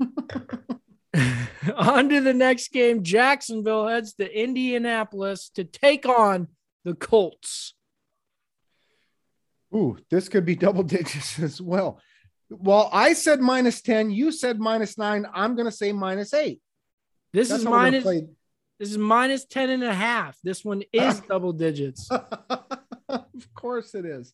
[1.76, 3.02] on to the next game.
[3.02, 6.48] Jacksonville heads to Indianapolis to take on
[6.84, 7.74] the Colts.
[9.74, 12.00] Ooh, this could be double digits as well.
[12.50, 14.10] Well, I said minus 10.
[14.10, 15.26] You said minus nine.
[15.34, 16.60] I'm going to say minus eight.
[17.32, 18.06] This That's is minus.
[18.78, 20.38] This is minus 10 and a half.
[20.42, 22.08] This one is double digits.
[22.10, 24.32] of course it is.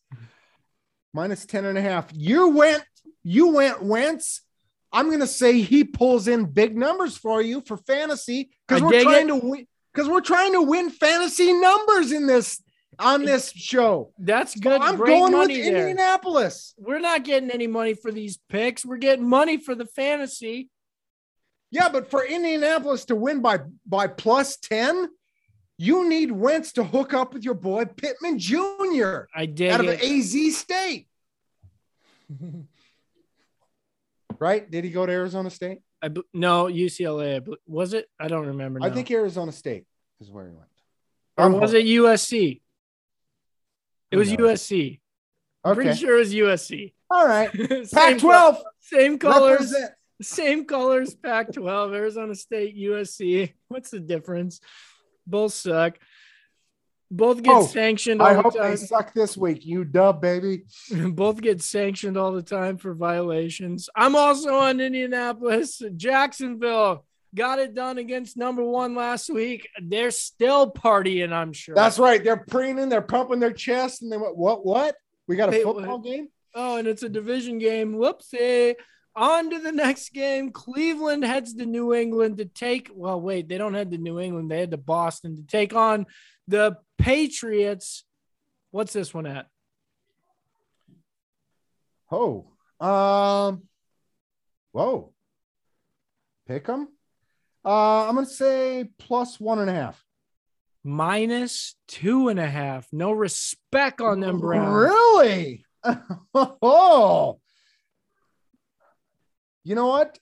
[1.13, 2.09] Minus 10 and a half.
[2.13, 2.83] You went,
[3.23, 4.41] you went Wentz.
[4.91, 9.25] I'm gonna say he pulls in big numbers for you for fantasy because we're trying
[9.25, 9.27] it.
[9.27, 12.61] to win because we're trying to win fantasy numbers in this
[12.99, 14.13] on this show.
[14.17, 14.81] That's good.
[14.81, 15.89] I'm Great going with there.
[15.89, 16.73] Indianapolis.
[16.77, 18.85] We're not getting any money for these picks.
[18.85, 20.69] We're getting money for the fantasy.
[21.71, 25.09] Yeah, but for Indianapolis to win by by plus 10,
[25.77, 29.23] you need Wentz to hook up with your boy Pittman Jr.
[29.35, 30.01] I did out of it.
[30.03, 31.07] AZ State.
[34.39, 34.69] Right?
[34.69, 35.79] Did he go to Arizona State?
[36.01, 37.45] I no UCLA.
[37.67, 38.09] Was it?
[38.19, 38.79] I don't remember.
[38.83, 39.85] I think Arizona State
[40.19, 40.67] is where he went.
[41.37, 42.61] or was it USC?
[44.11, 44.29] It was?
[44.31, 44.99] USC.
[45.63, 45.81] I'm Okay.
[45.83, 46.93] pretty sure it was USC.
[47.09, 47.49] All right.
[47.93, 48.57] Pac 12.
[48.81, 49.91] same colors, Represent.
[50.21, 51.13] Same colors.
[51.15, 53.53] Pac-12, Arizona State, USC.
[53.67, 54.59] What's the difference?
[55.27, 55.97] Both suck.
[57.11, 58.77] Both get Oh, sanctioned I hope the they time.
[58.77, 59.63] suck this week.
[59.65, 60.63] You dub, baby.
[60.91, 63.89] Both get sanctioned all the time for violations.
[63.95, 65.81] I'm also on Indianapolis.
[65.95, 69.67] Jacksonville got it done against number one last week.
[69.81, 71.75] They're still partying, I'm sure.
[71.75, 72.23] That's right.
[72.23, 74.65] They're preening, they're pumping their chest, and they went, What?
[74.65, 74.95] What?
[75.27, 76.03] We got a Wait, football what?
[76.03, 76.29] game?
[76.55, 77.93] Oh, and it's a division game.
[77.95, 78.75] Whoopsie.
[79.15, 80.51] On to the next game.
[80.51, 82.89] Cleveland heads to New England to take.
[82.93, 84.51] Well, wait, they don't head to New England.
[84.51, 86.05] They head to Boston to take on
[86.47, 88.03] the Patriots.
[88.71, 89.47] What's this one at?
[92.11, 92.45] Oh.
[92.79, 93.63] Um,
[94.73, 95.13] whoa.
[96.47, 96.89] Pick them.
[97.63, 100.03] Uh, I'm gonna say plus one and a half.
[100.83, 102.87] Minus two and a half.
[102.91, 104.91] No respect on them, Browns.
[104.93, 105.65] Really?
[106.35, 107.39] oh.
[109.65, 110.17] You know what?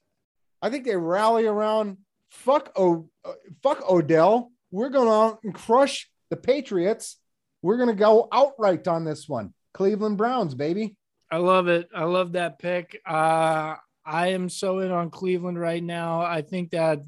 [0.62, 1.98] I think they rally around
[2.32, 4.52] fuck o, uh, fuck Odell.
[4.72, 7.18] We're going out and crush the Patriots.
[7.62, 9.54] We're going to go outright on this one.
[9.74, 10.96] Cleveland Browns, baby.
[11.30, 11.90] I love it.
[11.94, 13.00] I love that pick.
[13.06, 13.76] Uh,
[14.06, 16.22] I am so in on Cleveland right now.
[16.22, 17.00] I think that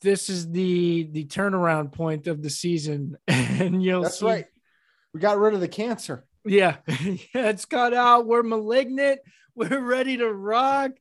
[0.00, 4.26] this is the the turnaround point of the season, and you'll That's see.
[4.26, 4.46] right.
[5.14, 6.24] We got rid of the cancer.
[6.44, 8.26] Yeah, yeah, it's got out.
[8.26, 9.20] We're malignant.
[9.54, 10.92] We're ready to rock.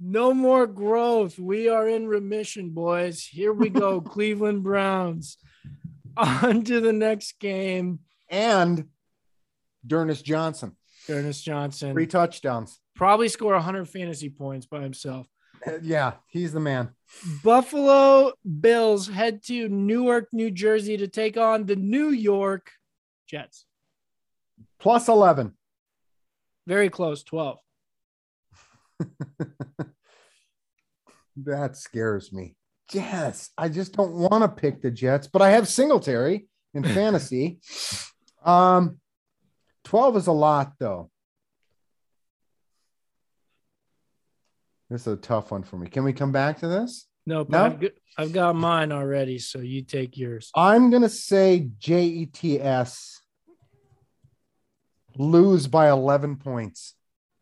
[0.00, 1.38] no more growth.
[1.38, 3.22] We are in remission, boys.
[3.24, 5.38] Here we go, Cleveland Browns.
[6.16, 8.00] On to the next game.
[8.30, 8.86] And
[9.86, 10.76] D'Ernest Johnson,
[11.08, 12.80] Ernest Johnson three touchdowns.
[12.94, 15.26] probably score 100 fantasy points by himself.
[15.66, 16.90] Uh, Yeah, he's the man.
[17.44, 22.70] Buffalo Bills head to Newark, New Jersey to take on the New York
[23.28, 23.66] Jets.
[24.80, 25.52] Plus 11.
[26.66, 27.58] Very close, 12.
[31.44, 32.56] That scares me.
[32.92, 37.58] Yes, I just don't want to pick the Jets, but I have Singletary in fantasy.
[38.44, 39.00] Um,
[39.84, 41.10] 12 is a lot, though.
[44.88, 45.88] This is a tough one for me.
[45.88, 47.06] Can we come back to this?
[47.26, 47.64] Nope, No?
[47.64, 50.50] I've, got, I've got mine already, so you take yours.
[50.54, 53.20] I'm going to say JETS
[55.18, 56.94] lose by 11 points.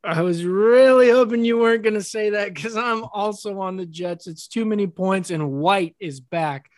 [0.05, 3.87] I was really hoping you weren't going to say that because I'm also on the
[3.87, 4.27] Jets.
[4.27, 6.71] It's too many points, and White is back.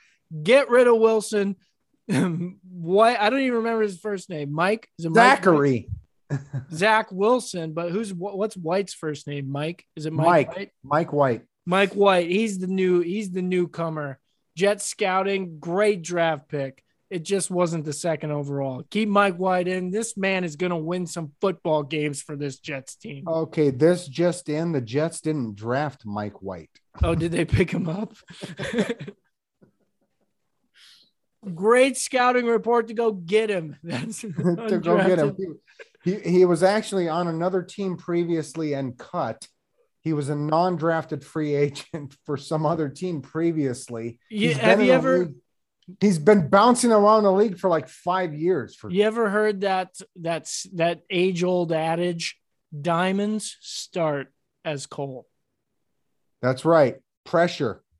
[0.42, 1.56] Get rid of Wilson.
[2.08, 4.52] White, I don't even remember his first name.
[4.52, 4.88] Mike?
[4.98, 5.38] Is it Mike?
[5.38, 5.88] Zachary,
[6.72, 9.50] Zach Wilson, but who's what's White's first name?
[9.50, 9.84] Mike?
[9.96, 10.26] Is it Mike?
[10.26, 10.56] Mike.
[10.56, 10.70] White?
[10.84, 11.42] Mike White.
[11.66, 12.30] Mike White.
[12.30, 13.00] He's the new.
[13.00, 14.20] He's the newcomer.
[14.56, 16.82] Jet scouting, great draft pick.
[17.08, 18.82] It just wasn't the second overall.
[18.90, 19.90] Keep Mike White in.
[19.92, 23.28] This man is going to win some football games for this Jets team.
[23.28, 26.70] Okay, this just in the Jets didn't draft Mike White.
[27.04, 28.14] Oh, did they pick him up?
[31.54, 33.76] Great scouting report to go get him.
[33.84, 35.36] That's to go get him.
[36.02, 39.46] He, he was actually on another team previously and cut.
[40.00, 44.18] He was a non-drafted free agent for some other team previously.
[44.28, 45.34] He's have you ever league-
[46.00, 48.74] He's been bouncing around the league for like five years.
[48.74, 52.38] For you ever heard that that's that age old adage?
[52.78, 54.32] Diamonds start
[54.64, 55.26] as coal.
[56.42, 56.96] that's right.
[57.24, 57.82] Pressure.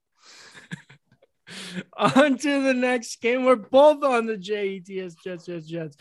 [1.97, 3.45] On to the next game.
[3.45, 5.97] We're both on the JETS Jets, Jets, Jets.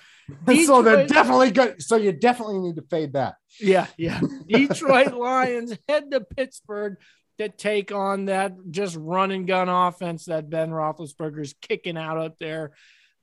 [0.66, 1.82] so they're definitely good.
[1.84, 3.36] So you definitely need to fade that.
[3.60, 4.20] Yeah, yeah.
[4.48, 6.98] Detroit Lions head to Pittsburgh
[7.38, 12.38] to take on that just run and gun offense that Ben Roethlisberger's kicking out up
[12.40, 12.72] there.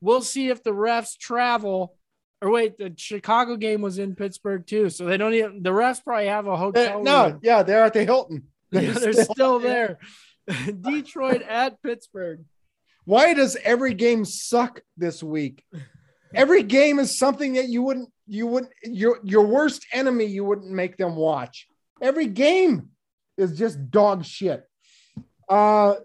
[0.01, 1.97] We'll see if the refs travel.
[2.41, 5.62] Or wait, the Chicago game was in Pittsburgh too, so they don't even.
[5.62, 7.03] The refs probably have a Uh, hotel.
[7.03, 7.41] no, room.
[7.43, 8.49] yeah, they're at the Hilton.
[8.72, 9.99] yeah, they're still there.
[10.80, 12.45] Detroit at Pittsburgh.
[13.05, 15.64] Why does every game suck this week?
[16.34, 20.70] Every game is something that you wouldn't, you wouldn't, your your worst enemy, you wouldn't
[20.70, 21.66] make them watch.
[22.01, 22.89] Every game
[23.37, 24.64] is just dog shit.
[25.49, 25.97] Uh,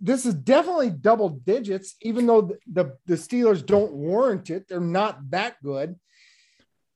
[0.00, 4.68] this is definitely double digits, even though the, the, the Steelers don't warrant it.
[4.68, 5.96] They're not that good.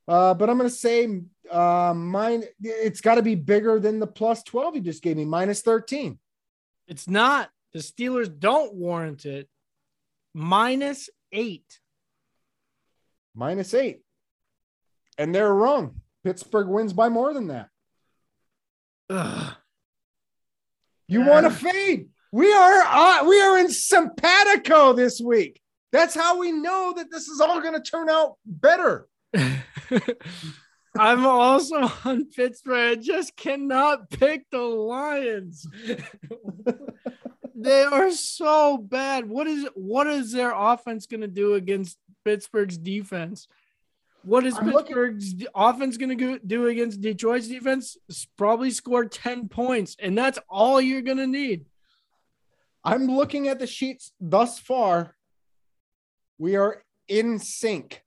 [0.07, 2.45] Uh, but I'm going to say uh, mine.
[2.61, 6.18] It's got to be bigger than the plus twelve you just gave me, minus thirteen.
[6.89, 7.51] It's not.
[7.73, 9.49] The Steelers don't warrant it.
[10.35, 11.79] Minus eight.
[13.33, 14.01] Minus eight,
[15.16, 16.01] and they're wrong.
[16.25, 17.68] Pittsburgh wins by more than that.
[19.09, 19.55] Ugh.
[21.11, 22.07] You want to fade?
[22.31, 25.61] We are uh, we are in simpatico this week.
[25.91, 29.09] That's how we know that this is all going to turn out better.
[30.97, 32.99] I'm also on Pittsburgh.
[32.99, 35.67] I just cannot pick the Lions.
[37.57, 39.29] they are so bad.
[39.29, 43.49] What is what is their offense going to do against Pittsburgh's defense?
[44.23, 47.97] What is I'm Pittsburgh's d- offense going to do against Detroit's defense?
[48.37, 51.66] Probably score 10 points, and that's all you're going to need.
[52.85, 55.16] I'm looking at the sheets thus far.
[56.39, 58.03] We are in sync.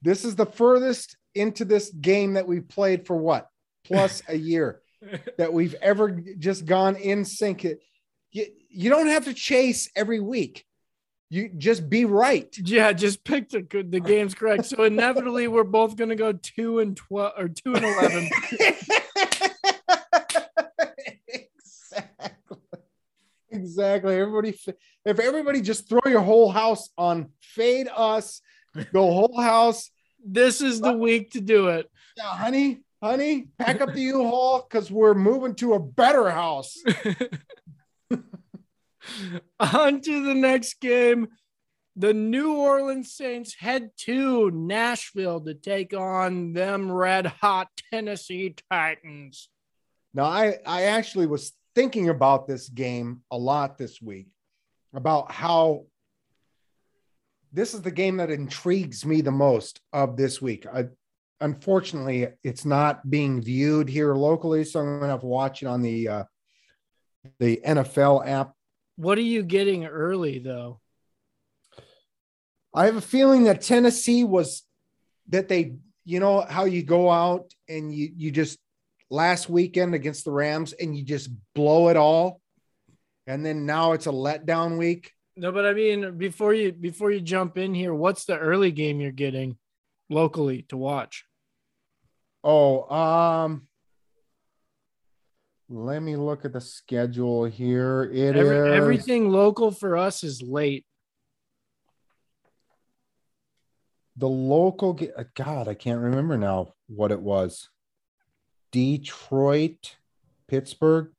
[0.00, 3.48] This is the furthest into this game that we've played for what?
[3.84, 4.80] Plus a year
[5.38, 7.64] that we've ever just gone in sync.
[8.32, 10.64] You, you don't have to chase every week.
[11.32, 12.54] You just be right.
[12.58, 14.66] Yeah, just pick the the games correct.
[14.66, 18.28] So inevitably, we're both going to go two and twelve or two and eleven.
[21.26, 22.58] exactly.
[23.50, 24.14] Exactly.
[24.14, 24.58] Everybody,
[25.06, 28.42] if everybody just throw your whole house on fade us,
[28.74, 29.90] the whole house.
[30.22, 31.90] This is the week to do it.
[32.18, 36.76] Yeah, honey, honey, pack up the U-Haul because we're moving to a better house.
[39.62, 41.28] On to the next game.
[41.94, 49.48] The New Orleans Saints head to Nashville to take on them red hot Tennessee Titans.
[50.14, 54.28] Now, I, I actually was thinking about this game a lot this week
[54.94, 55.84] about how
[57.52, 60.66] this is the game that intrigues me the most of this week.
[60.66, 60.86] I,
[61.40, 65.66] unfortunately, it's not being viewed here locally, so I'm going to have to watch it
[65.66, 66.24] on the uh,
[67.38, 68.52] the NFL app.
[68.96, 70.80] What are you getting early though?
[72.74, 74.62] I have a feeling that Tennessee was
[75.28, 78.58] that they, you know, how you go out and you you just
[79.10, 82.40] last weekend against the Rams and you just blow it all,
[83.26, 85.12] and then now it's a letdown week.
[85.36, 89.00] No, but I mean, before you before you jump in here, what's the early game
[89.00, 89.56] you're getting
[90.10, 91.24] locally to watch?
[92.44, 93.68] Oh, um,
[95.72, 98.04] let me look at the schedule here.
[98.04, 100.84] It is Every, everything local for us is late.
[104.16, 104.98] the local.
[105.16, 107.70] uh, God, I can't remember now what it was.
[108.70, 109.96] Detroit,
[110.48, 111.12] Pittsburgh.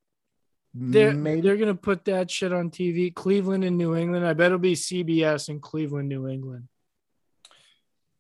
[0.76, 3.14] They're maybe they're gonna put that shit on TV.
[3.14, 4.26] Cleveland and New England.
[4.26, 6.68] I bet it'll be CBS in Cleveland, New England.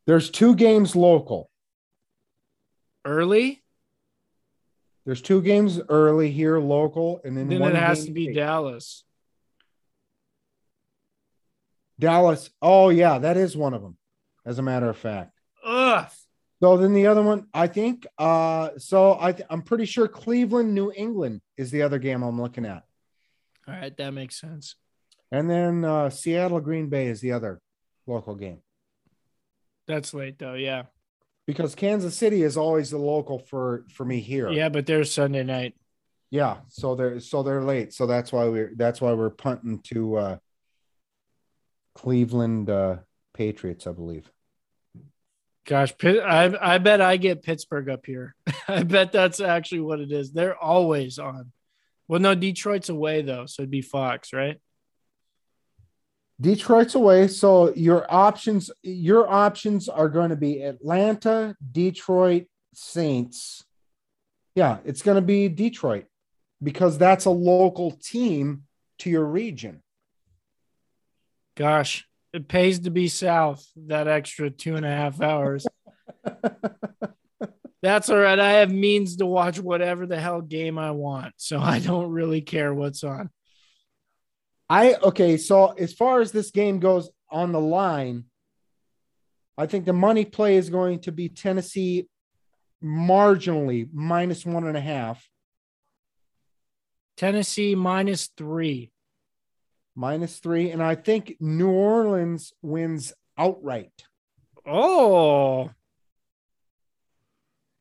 [0.06, 1.50] there's two games local.
[3.06, 3.63] Early,
[5.06, 8.36] There's two games early here local, and then then one it has to be late.
[8.36, 9.04] Dallas.
[12.00, 12.50] Dallas.
[12.62, 13.98] Oh yeah, that is one of them.
[14.46, 15.32] As a matter of fact.
[15.66, 16.08] Ugh.
[16.62, 18.06] So then the other one, I think.
[18.18, 22.42] Uh, so I th- I'm pretty sure Cleveland, New England is the other game I'm
[22.42, 22.84] looking at,
[23.68, 24.76] All right, that makes sense.
[25.32, 27.62] and then uh, Seattle, Green Bay is the other
[28.08, 28.62] local game
[29.88, 30.54] That's late though.
[30.54, 30.84] Yeah.
[31.46, 34.50] Because Kansas City is always the local for for me here.
[34.50, 35.76] Yeah, but there's Sunday night.
[36.30, 36.58] yeah.
[36.70, 37.94] So they're so they're late.
[37.94, 40.38] So that's why we're that's why we're punting to uh,
[41.96, 42.98] Cleveland uh,
[43.34, 44.30] Patriots, I believe.
[45.66, 48.36] Gosh, I I bet I get Pittsburgh up here.
[48.68, 50.32] I bet that's actually what it is.
[50.32, 51.52] They're always on.
[52.08, 54.60] Well, no, Detroit's away though, so it'd be Fox, right?
[56.42, 63.64] Detroit's away, so your options your options are going to be Atlanta, Detroit, Saints.
[64.56, 66.06] Yeah, it's going to be Detroit
[66.62, 68.64] because that's a local team
[69.00, 69.82] to your region.
[71.56, 75.68] Gosh, it pays to be south that extra two and a half hours.
[77.84, 78.40] That's all right.
[78.40, 82.40] I have means to watch whatever the hell game I want, so I don't really
[82.40, 83.30] care what's on.
[84.74, 88.26] I okay, so as far as this game goes on the line,
[89.56, 92.08] I think the money play is going to be Tennessee
[92.84, 95.30] marginally minus one and a half,
[97.18, 98.92] Tennessee minus three.
[99.96, 103.94] minus three, and I think New Orleans wins outright.
[104.66, 105.70] Oh,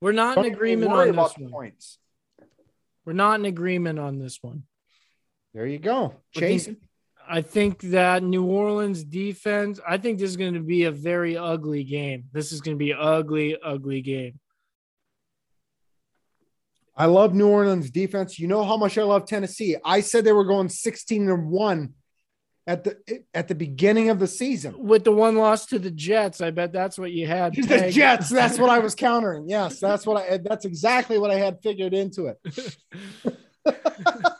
[0.02, 1.50] we're not in Don't agreement on this one.
[1.50, 1.98] points.
[3.06, 4.64] We're not in agreement on this one.
[5.54, 6.14] There you go.
[6.34, 6.68] Chase.
[7.28, 11.36] I think that New Orleans defense, I think this is going to be a very
[11.36, 12.24] ugly game.
[12.32, 14.38] This is going to be an ugly, ugly game.
[16.96, 18.38] I love New Orleans defense.
[18.38, 19.76] You know how much I love Tennessee.
[19.84, 21.94] I said they were going 16 and 1
[22.66, 24.74] at the at the beginning of the season.
[24.78, 27.54] With the one loss to the Jets, I bet that's what you had.
[27.66, 27.90] The.
[27.90, 29.48] Jets, that's what I was countering.
[29.48, 32.76] Yes, that's what I that's exactly what I had figured into it.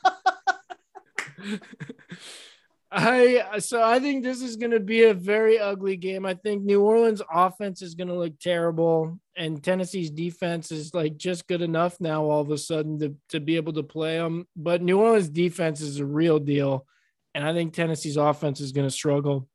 [2.95, 6.27] I so I think this is going to be a very ugly game.
[6.27, 11.17] I think New Orleans offense is going to look terrible, and Tennessee's defense is like
[11.17, 14.47] just good enough now all of a sudden to, to be able to play them.
[14.57, 16.87] But New Orleans defense is a real deal,
[17.35, 19.49] and I think Tennessee's offense is going to struggle.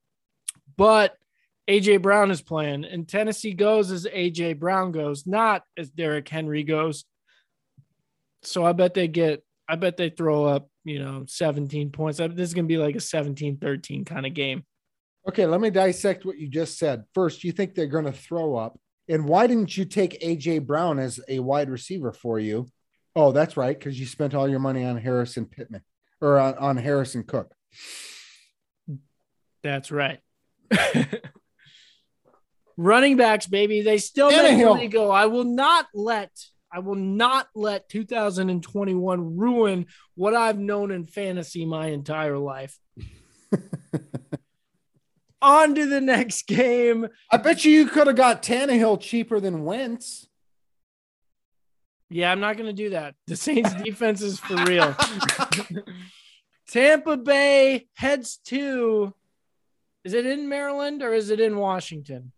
[0.75, 1.15] But
[1.69, 6.63] AJ Brown is playing, and Tennessee goes as AJ Brown goes, not as Derrick Henry
[6.63, 7.05] goes.
[8.41, 9.43] So I bet they get.
[9.67, 12.17] I bet they throw up you know, 17 points.
[12.17, 14.63] This is going to be like a 17 13 kind of game.
[15.27, 17.03] Okay, let me dissect what you just said.
[17.13, 18.79] First, you think they're going to throw up.
[19.09, 22.67] And why didn't you take AJ Brown as a wide receiver for you?
[23.15, 25.81] Oh, that's right, because you spent all your money on Harrison Pittman
[26.21, 27.53] or on, on Harrison Cook.
[29.63, 30.19] That's right.
[32.77, 33.81] Running backs, baby.
[33.81, 35.11] They still mentally go.
[35.11, 36.31] I will not let
[36.71, 42.77] I will not let 2021 ruin what I've known in fantasy my entire life.
[45.41, 47.07] On to the next game.
[47.31, 50.27] I bet you you could have got Tannehill cheaper than Wentz.
[52.09, 53.15] Yeah, I'm not going to do that.
[53.27, 54.95] The Saints defense is for real.
[56.69, 59.13] Tampa Bay heads to.
[60.03, 62.31] Is it in Maryland or is it in Washington?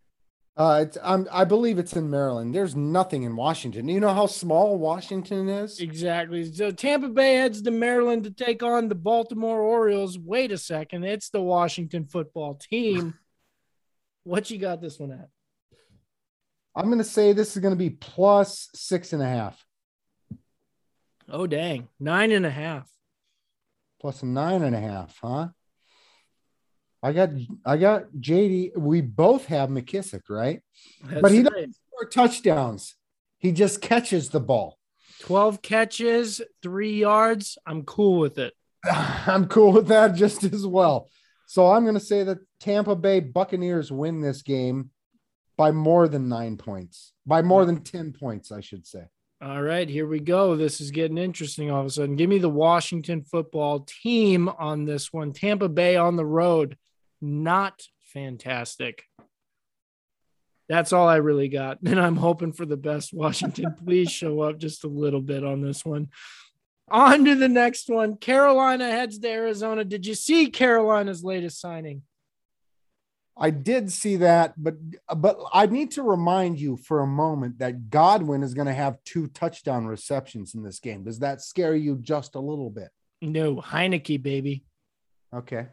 [0.59, 2.53] Uh, it's, I'm, I believe it's in Maryland.
[2.53, 3.87] There's nothing in Washington.
[3.87, 5.79] You know how small Washington is?
[5.79, 6.51] Exactly.
[6.51, 10.19] So Tampa Bay heads to Maryland to take on the Baltimore Orioles.
[10.19, 11.05] Wait a second.
[11.05, 13.13] It's the Washington football team.
[14.23, 15.29] what you got this one at?
[16.75, 19.65] I'm going to say this is going to be plus six and a half.
[21.29, 21.87] Oh, dang.
[22.01, 22.89] Nine and a half.
[24.01, 25.47] Plus nine and a half, huh?
[27.01, 27.29] I got
[27.65, 28.77] I got JD.
[28.77, 30.61] We both have McKissic, right?
[31.03, 31.51] That's but he right.
[31.53, 32.95] doesn't score touchdowns.
[33.37, 34.77] He just catches the ball.
[35.21, 37.57] 12 catches, three yards.
[37.65, 38.53] I'm cool with it.
[38.85, 41.09] I'm cool with that just as well.
[41.45, 44.91] So I'm going to say that Tampa Bay Buccaneers win this game
[45.57, 49.03] by more than nine points, by more than 10 points, I should say.
[49.41, 50.55] All right, here we go.
[50.55, 52.17] This is getting interesting all of a sudden.
[52.17, 55.31] Give me the Washington football team on this one.
[55.33, 56.77] Tampa Bay on the road
[57.21, 57.81] not
[58.13, 59.03] fantastic.
[60.67, 61.79] That's all I really got.
[61.85, 63.13] And I'm hoping for the best.
[63.13, 66.09] Washington, please show up just a little bit on this one.
[66.91, 68.17] On to the next one.
[68.17, 69.83] Carolina heads to Arizona.
[69.83, 72.03] Did you see Carolina's latest signing?
[73.41, 74.75] I did see that, but
[75.15, 79.01] but I need to remind you for a moment that Godwin is going to have
[79.05, 81.05] two touchdown receptions in this game.
[81.05, 82.89] Does that scare you just a little bit?
[83.21, 84.65] No, Heinicke, baby.
[85.33, 85.67] Okay.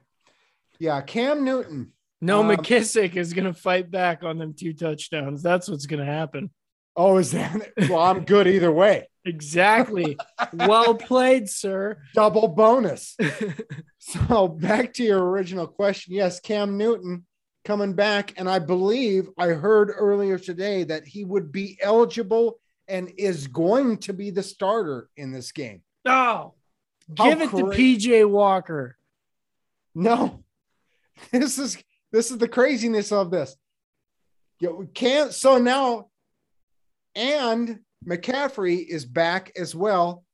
[0.79, 1.93] Yeah, Cam Newton.
[2.21, 5.43] No, um, McKissic is going to fight back on them two touchdowns.
[5.43, 6.51] That's what's going to happen.
[6.97, 7.73] Oh, is that?
[7.91, 9.09] Well, I'm good either way.
[9.27, 10.17] exactly.
[10.53, 11.99] well played, sir.
[12.15, 13.17] Double bonus.
[13.99, 16.15] so back to your original question.
[16.15, 17.27] Yes, Cam Newton
[17.67, 18.33] coming back.
[18.39, 22.59] And I believe I heard earlier today that he would be eligible
[22.89, 25.83] and is going to be the starter in this game.
[26.07, 26.55] Oh,
[27.15, 28.97] give it cra- to PJ Walker.
[29.95, 30.45] No,
[31.33, 31.77] this is
[32.13, 33.57] this is the craziness of this.
[34.61, 36.09] You can't so now
[37.15, 40.25] and McCaffrey is back as well.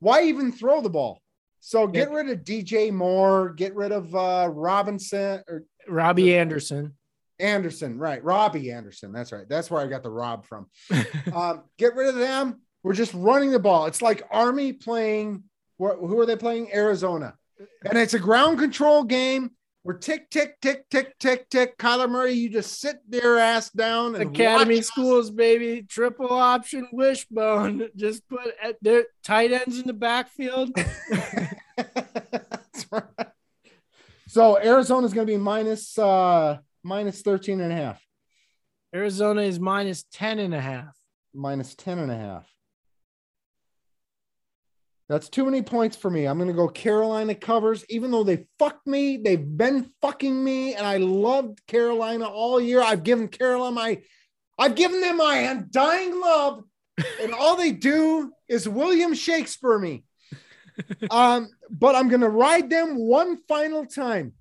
[0.00, 1.20] Why even throw the ball?
[1.60, 6.94] So get rid of DJ Moore, get rid of uh Robinson or Robbie Anderson.
[7.38, 8.22] Anderson, right.
[8.22, 9.12] Robbie Anderson.
[9.12, 9.48] That's right.
[9.48, 10.68] That's where I got the Rob from.
[11.34, 12.60] um, get rid of them.
[12.82, 13.86] We're just running the ball.
[13.86, 15.44] It's like Army playing.
[15.78, 16.72] Who are they playing?
[16.72, 17.34] Arizona.
[17.84, 19.50] And it's a ground control game.
[19.84, 21.76] We're tick, tick, tick, tick, tick, tick.
[21.76, 24.14] Kyler Murray, you just sit their ass down.
[24.14, 25.82] And Academy schools, baby.
[25.82, 27.90] Triple option wishbone.
[27.96, 30.74] Just put at their tight ends in the backfield.
[31.76, 33.04] That's right.
[34.26, 38.02] So Arizona's going to be minus, uh, minus 13 and a half.
[38.94, 40.96] Arizona is minus 10 and a half.
[41.34, 42.53] Minus 10 and a half.
[45.08, 46.26] That's too many points for me.
[46.26, 49.18] I'm going to go Carolina covers, even though they fucked me.
[49.18, 52.80] They've been fucking me, and I loved Carolina all year.
[52.80, 54.02] I've given Carolina my,
[54.58, 56.64] I've given them my undying love,
[57.20, 60.04] and all they do is William Shakespeare me.
[61.10, 64.32] um, but I'm going to ride them one final time,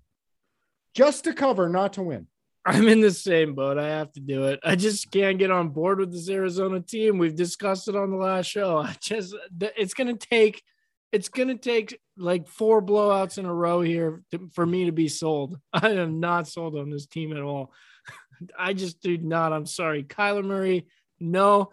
[0.96, 2.28] just to cover, not to win.
[2.66, 3.78] I'm in the same boat.
[3.78, 4.60] I have to do it.
[4.64, 7.18] I just can't get on board with this Arizona team.
[7.18, 8.78] We've discussed it on the last show.
[8.80, 10.64] I just it's gonna take
[11.12, 15.08] it's gonna take like four blowouts in a row here to, for me to be
[15.08, 15.60] sold.
[15.74, 17.72] I am not sold on this team at all.
[18.58, 19.54] I just do not.
[19.54, 20.88] I'm sorry, Kyler Murray.
[21.20, 21.70] No,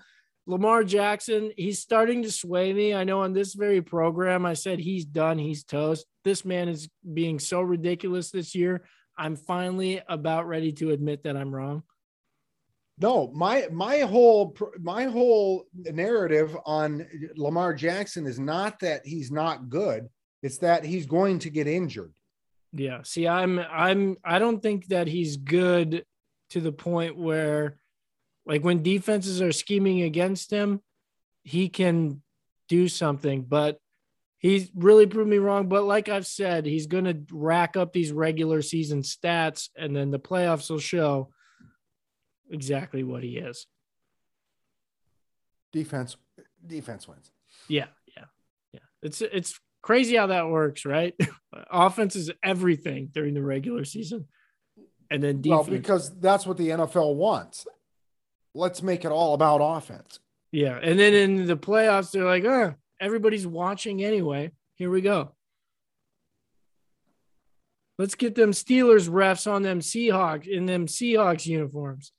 [0.47, 1.53] Lamar Jackson.
[1.57, 2.95] He's starting to sway me.
[2.95, 5.39] I know on this very program, I said he's done.
[5.39, 6.05] He's toast.
[6.25, 8.83] This man is being so ridiculous this year.
[9.21, 11.83] I'm finally about ready to admit that I'm wrong.
[12.99, 17.07] No, my my whole my whole narrative on
[17.37, 20.09] Lamar Jackson is not that he's not good.
[20.43, 22.15] It's that he's going to get injured.
[22.73, 23.03] Yeah.
[23.03, 26.05] See, I'm I'm I don't think that he's good
[26.51, 27.77] to the point where
[28.47, 30.81] like when defenses are scheming against him,
[31.43, 32.23] he can
[32.69, 33.79] do something, but
[34.41, 35.69] he's really proved me wrong.
[35.69, 40.11] But like I've said, he's going to rack up these regular season stats and then
[40.11, 41.29] the playoffs will show
[42.51, 43.67] exactly what he is.
[45.73, 46.17] Defense,
[46.67, 47.31] defense wins.
[47.69, 47.87] Yeah,
[48.17, 48.25] yeah,
[48.73, 48.81] yeah.
[49.03, 51.15] It's it's crazy how that works, right?
[51.71, 54.27] Offense is everything during the regular season,
[55.13, 55.69] and then defense.
[55.69, 57.69] Well, because that's what the NFL wants.
[58.53, 60.19] Let's make it all about offense.
[60.51, 64.53] Yeah, and then in the playoffs, they're like, "Oh, everybody's watching anyway.
[64.75, 65.35] Here we go."
[67.99, 72.13] Let's get them Steelers refs on them Seahawks in them Seahawks uniforms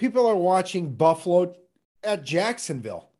[0.00, 1.54] people are watching Buffalo
[2.02, 3.10] at Jacksonville.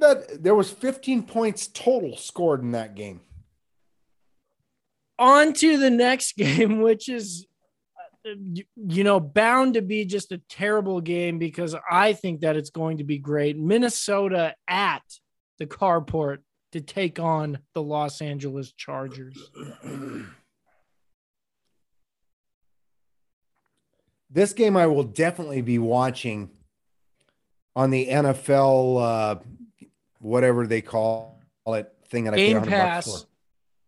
[0.00, 3.20] That there was 15 points total scored in that game.
[5.18, 7.46] On to the next game, which is
[8.24, 12.98] you know bound to be just a terrible game because I think that it's going
[12.98, 13.58] to be great.
[13.58, 15.02] Minnesota at
[15.58, 16.38] the carport
[16.72, 19.50] to take on the Los Angeles Chargers.
[24.30, 26.50] this game I will definitely be watching
[27.74, 29.36] on the NFL, uh,
[30.20, 33.06] whatever they call it, thing that game I paid pass.
[33.06, 33.28] bucks for.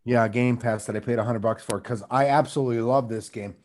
[0.05, 3.57] Yeah, Game Pass that I paid hundred bucks for because I absolutely love this game.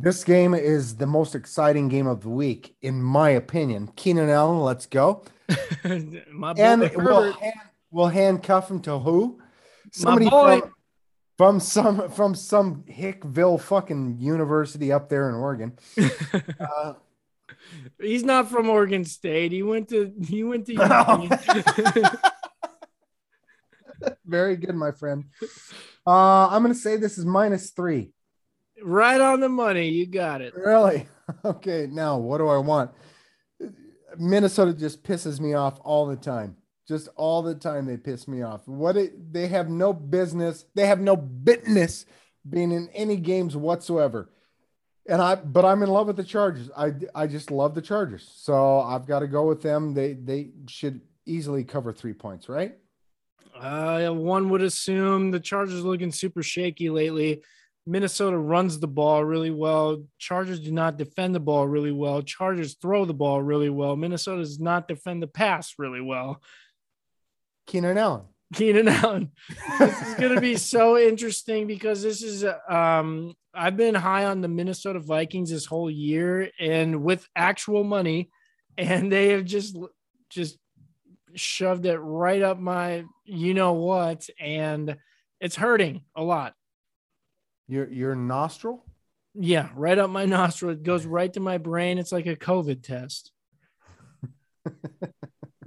[0.00, 3.90] This game is the most exciting game of the week, in my opinion.
[3.96, 5.24] Keenan Allen, let's go.
[5.84, 6.22] And
[6.94, 7.54] we'll, hand,
[7.90, 9.40] we'll handcuff him to who?
[10.02, 10.60] My boy.
[10.60, 10.72] from,
[11.36, 15.78] from some from some Hickville fucking university up there in Oregon.
[16.60, 16.94] Uh,
[17.98, 19.52] He's not from Oregon State.
[19.52, 20.74] He went to he went to
[24.26, 25.24] very good, my friend.
[26.06, 28.12] Uh, I'm gonna say this is minus three.
[28.82, 29.88] Right on the money.
[29.88, 30.54] You got it.
[30.54, 31.06] Really?
[31.44, 31.86] Okay.
[31.90, 32.90] Now, what do I want?
[34.18, 36.56] Minnesota just pisses me off all the time.
[36.86, 38.66] Just all the time, they piss me off.
[38.66, 42.06] What it, they have no business, they have no business
[42.48, 44.30] being in any games whatsoever.
[45.06, 46.70] And I, but I'm in love with the Chargers.
[46.74, 48.30] I, I just love the Chargers.
[48.36, 49.92] So I've got to go with them.
[49.92, 52.76] They, they should easily cover three points, right?
[53.54, 57.42] Uh, one would assume the Chargers looking super shaky lately.
[57.88, 60.04] Minnesota runs the ball really well.
[60.18, 62.20] Chargers do not defend the ball really well.
[62.20, 63.96] Chargers throw the ball really well.
[63.96, 66.42] Minnesota does not defend the pass really well.
[67.66, 68.24] Keenan Allen.
[68.52, 69.30] Keenan Allen.
[69.78, 74.42] this is going to be so interesting because this is um I've been high on
[74.42, 78.30] the Minnesota Vikings this whole year and with actual money
[78.76, 79.78] and they have just
[80.28, 80.58] just
[81.34, 84.96] shoved it right up my you know what and
[85.40, 86.54] it's hurting a lot.
[87.68, 88.84] Your your nostril.
[89.34, 90.72] Yeah, right up my nostril.
[90.72, 91.98] It goes right to my brain.
[91.98, 93.32] It's like a COVID test.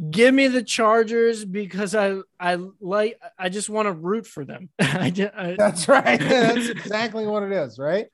[0.10, 4.70] Give me the Chargers because I I like I just want to root for them.
[4.80, 6.20] I, I That's right.
[6.20, 8.08] That's exactly what it is, right?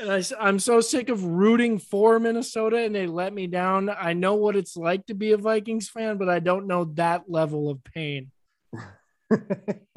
[0.00, 3.90] and I, I, am so sick of rooting for Minnesota and they let me down.
[3.90, 7.24] I know what it's like to be a Vikings fan, but I don't know that
[7.28, 8.30] level of pain.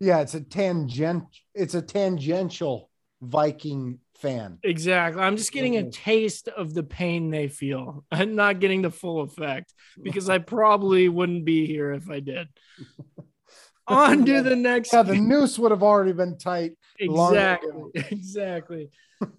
[0.00, 1.24] yeah, it's a tangent.
[1.54, 2.90] It's a tangential
[3.22, 4.58] Viking fan.
[4.62, 5.22] Exactly.
[5.22, 8.04] I'm just getting a taste of the pain they feel.
[8.12, 9.72] I'm not getting the full effect
[10.02, 12.48] because I probably wouldn't be here if I did.
[13.88, 14.92] On to the next.
[14.92, 16.72] Yeah, the noose would have already been tight.
[16.98, 17.90] Exactly.
[17.94, 18.90] Exactly.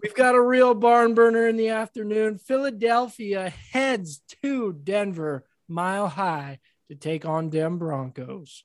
[0.02, 2.38] We've got a real barn burner in the afternoon.
[2.38, 6.60] Philadelphia heads to Denver, mile high,
[6.90, 8.64] to take on them Broncos.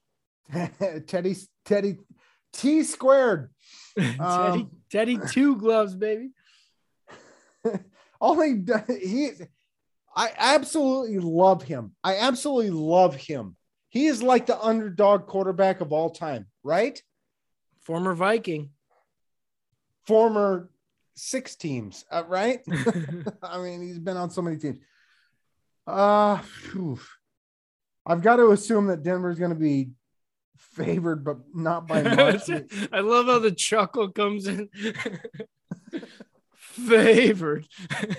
[1.07, 1.97] Teddy, Teddy,
[2.53, 3.51] T squared.
[3.99, 6.31] Teddy, Um, Teddy, two gloves, baby.
[8.21, 8.65] Only
[9.01, 9.31] he
[10.15, 11.95] I absolutely love him.
[12.05, 13.57] I absolutely love him.
[13.89, 17.01] He is like the underdog quarterback of all time, right?
[17.81, 18.71] Former Viking.
[20.07, 20.71] Former
[21.15, 22.61] six teams, uh, right?
[23.43, 24.79] I mean, he's been on so many teams.
[25.87, 26.39] Uh.
[28.05, 29.91] I've got to assume that Denver's going to be
[30.57, 32.49] favored, but not by much.
[32.93, 34.69] I love how the chuckle comes in.
[36.55, 37.67] Favored.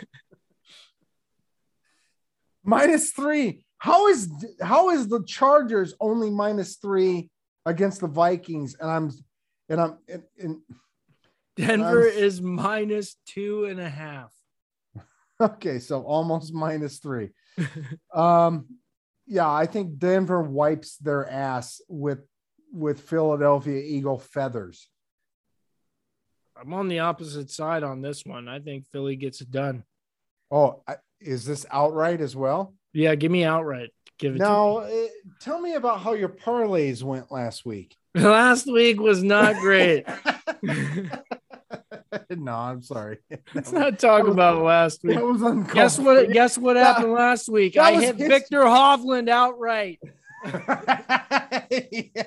[2.64, 3.66] minus three.
[3.78, 4.30] How is
[4.62, 7.30] how is the Chargers only minus three
[7.66, 8.76] against the Vikings?
[8.80, 9.12] And I'm
[9.70, 10.58] and I'm and, and
[11.56, 14.32] Denver I'm- is minus two and a half.
[15.42, 17.30] okay, so almost minus three.
[18.14, 18.68] Um,
[19.26, 22.20] yeah, I think Denver wipes their ass with
[22.72, 24.88] with Philadelphia Eagle feathers.
[26.60, 28.48] I'm on the opposite side on this one.
[28.48, 29.84] I think Philly gets it done.
[30.52, 30.84] Oh,
[31.20, 32.74] is this outright as well?
[32.94, 33.90] Yeah, give me outright.
[34.20, 35.08] Give it Now, uh,
[35.40, 37.96] tell me about how your parlays went last week.
[38.16, 40.06] Last week was not great.
[42.30, 43.20] no, I'm sorry.
[43.54, 45.16] Let's not talk about last week.
[45.16, 46.32] That was uncalled Guess what?
[46.32, 47.78] Guess what happened last week?
[47.78, 50.00] I hit Viktor Hovland outright.
[51.72, 52.24] Yeah.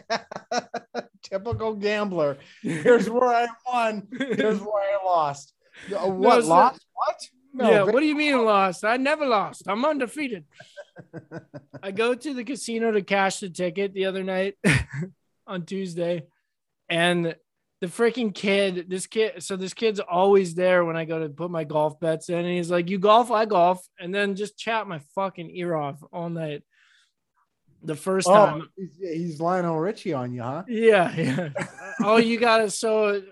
[1.22, 2.38] Typical gambler.
[2.62, 4.08] Here's where I won.
[4.16, 5.52] Here's where I lost.
[5.92, 6.86] Uh, What so- lost?
[6.94, 7.20] What?
[7.52, 7.70] No.
[7.70, 8.84] yeah, Vic- what do you mean lost?
[8.84, 9.62] I never lost.
[9.66, 10.44] I'm undefeated.
[11.82, 14.56] I go to the casino to cash the ticket the other night
[15.46, 16.24] on Tuesday,
[16.88, 17.34] and
[17.80, 21.50] the freaking kid, this kid, so this kid's always there when I go to put
[21.50, 24.88] my golf bets in, and he's like, "You golf, I golf," and then just chat
[24.88, 26.62] my fucking ear off all night.
[27.82, 28.68] The first oh, time,
[28.98, 30.64] he's, Lionel Richie on you, huh?
[30.68, 31.48] yeah, yeah.
[32.02, 33.22] oh, you gotta so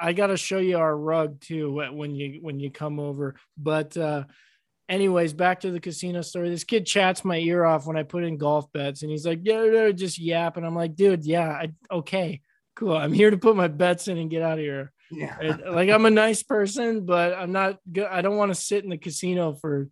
[0.00, 3.36] I gotta show you our rug too when you when you come over.
[3.56, 4.24] But uh
[4.88, 6.50] anyways, back to the casino story.
[6.50, 9.40] This kid chats my ear off when I put in golf bets, and he's like,
[9.42, 10.56] yeah, yeah, just yap.
[10.56, 12.40] And I'm like, dude, yeah, I, okay,
[12.76, 12.96] cool.
[12.96, 14.92] I'm here to put my bets in and get out of here.
[15.10, 15.36] Yeah.
[15.40, 18.06] And, like I'm a nice person, but I'm not good.
[18.06, 19.88] I don't want to sit in the casino for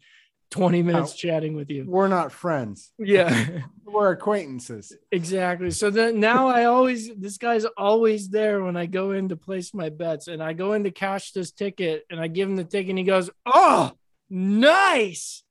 [0.51, 1.85] 20 minutes chatting with you.
[1.87, 2.93] We're not friends.
[2.99, 3.61] Yeah.
[3.85, 4.97] We're acquaintances.
[5.11, 5.70] Exactly.
[5.70, 9.72] So then now I always this guy's always there when I go in to place
[9.72, 12.64] my bets and I go in to cash this ticket and I give him the
[12.64, 13.93] ticket and he goes, "Oh,
[14.30, 15.43] nice."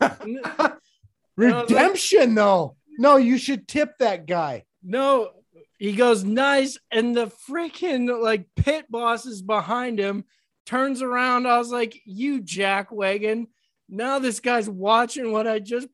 [1.36, 2.76] Redemption, though.
[2.98, 4.64] No, you should tip that guy.
[4.82, 5.30] no,
[5.78, 10.24] he goes, "Nice." And the freaking like pit boss is behind him,
[10.64, 11.46] turns around.
[11.46, 13.46] I was like, "You jackwagon."
[13.88, 15.88] Now this guy's watching what I just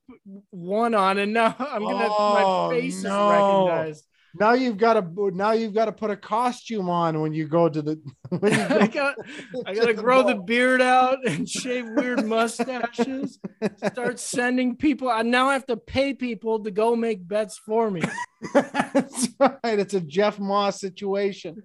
[0.51, 3.09] won on, and now I'm gonna Oh, my face no.
[3.31, 4.07] is recognized.
[4.39, 7.69] Now you've got to now you've got to put a costume on when you go
[7.69, 8.01] to the.
[8.31, 9.17] When you I go, got
[9.67, 13.39] I gotta grow the beard out and shave weird mustaches.
[13.77, 15.11] Start sending people.
[15.11, 18.03] I now I have to pay people to go make bets for me.
[18.55, 19.79] That's right.
[19.79, 21.63] It's a Jeff Moss situation.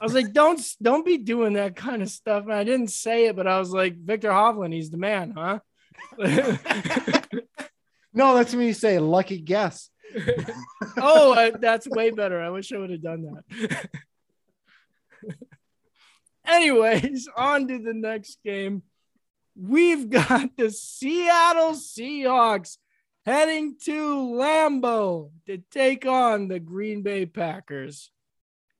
[0.00, 2.44] I was like, don't don't be doing that kind of stuff.
[2.44, 5.58] And I didn't say it, but I was like, Viktor Hovland, he's the man, huh?
[8.12, 9.90] No, that's when you say lucky guess.
[10.96, 12.40] Oh, I, that's way better.
[12.40, 13.90] I wish I would have done that.
[16.46, 18.82] Anyways, on to the next game.
[19.56, 22.78] We've got the Seattle Seahawks
[23.26, 28.10] heading to Lambeau to take on the Green Bay Packers.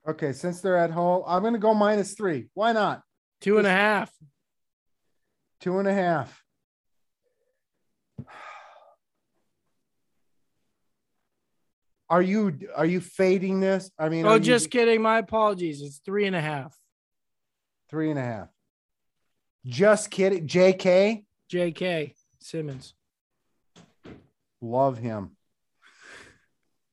[0.09, 2.49] Okay, since they're at home, I'm going to go minus three.
[2.55, 3.03] Why not?
[3.41, 4.11] Two and a half.
[5.61, 6.43] Two and a half.
[12.11, 13.91] Are you are you fading this?
[13.99, 15.01] I mean, Oh, you just kidding.
[15.01, 15.81] My apologies.
[15.81, 16.77] It's three and a half.
[17.89, 18.49] three and a half.
[19.65, 20.47] Just kidding.
[20.49, 22.95] JK, JK Simmons.
[24.61, 25.37] love him.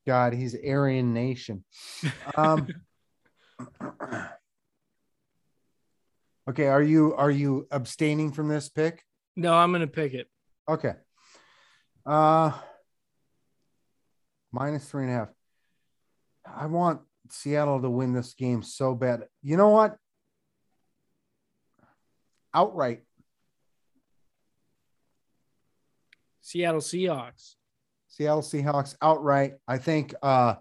[0.05, 1.63] God, he's Aryan Nation.
[2.35, 2.67] Um,
[6.49, 9.03] okay, are you are you abstaining from this pick?
[9.35, 10.27] No, I'm going to pick it.
[10.69, 10.93] Okay.
[12.05, 12.51] Uh
[14.51, 15.29] minus three and a half.
[16.45, 19.23] I want Seattle to win this game so bad.
[19.41, 19.97] You know what?
[22.53, 23.03] Outright.
[26.41, 27.55] Seattle Seahawks.
[28.07, 29.55] Seattle Seahawks outright.
[29.67, 30.55] I think uh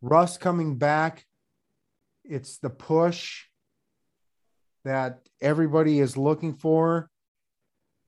[0.00, 1.24] Russ coming back.
[2.24, 3.44] It's the push
[4.84, 7.10] that everybody is looking for.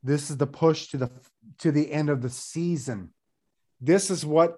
[0.02, 1.10] This is the push to the
[1.58, 3.12] to the end of the season.
[3.80, 4.56] This is what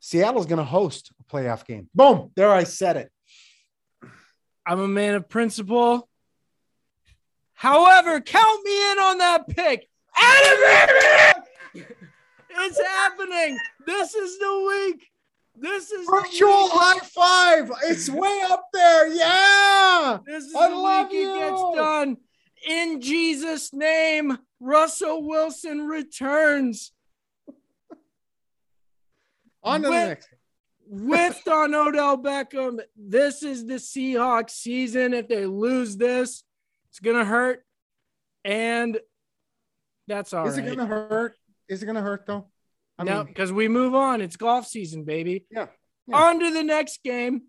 [0.00, 1.88] Seattle's going to host a playoff game.
[1.94, 3.12] Boom, there I said it.
[4.66, 6.08] I'm a man of principle.
[7.54, 9.88] However, count me in on that pick.
[10.20, 11.44] Animated!
[12.50, 13.58] It's happening.
[13.86, 15.06] This is the week.
[15.60, 17.72] This is Virtual high five.
[17.84, 19.08] It's way up there.
[19.08, 20.18] Yeah.
[20.24, 22.16] This is I the love week it gets done.
[22.66, 26.92] In Jesus' name, Russell Wilson returns.
[29.62, 30.28] On to the With- next.
[30.86, 32.80] whiffed on Odell Beckham.
[32.96, 35.14] This is the Seahawks season.
[35.14, 36.44] If they lose this,
[36.90, 37.64] it's gonna hurt.
[38.44, 38.98] And
[40.06, 40.66] that's all Is right.
[40.66, 41.36] it gonna hurt?
[41.68, 42.46] Is it gonna hurt though?
[42.98, 44.20] I no, because we move on.
[44.22, 45.46] It's golf season, baby.
[45.50, 45.66] Yeah,
[46.06, 46.16] yeah.
[46.16, 47.42] On to the next game.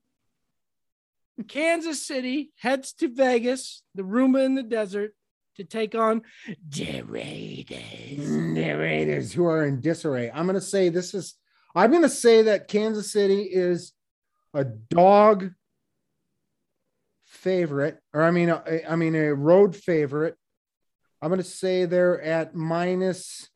[1.47, 5.13] Kansas City heads to Vegas, the Roomba in the desert,
[5.55, 6.21] to take on
[6.69, 7.79] the Raiders.
[7.79, 10.29] Mm, the Raiders who are in disarray.
[10.33, 11.35] I'm gonna say this is.
[11.75, 13.93] I'm gonna say that Kansas City is
[14.53, 15.51] a dog
[17.25, 20.35] favorite, or I mean, a, I mean a road favorite.
[21.21, 23.49] I'm gonna say they're at minus.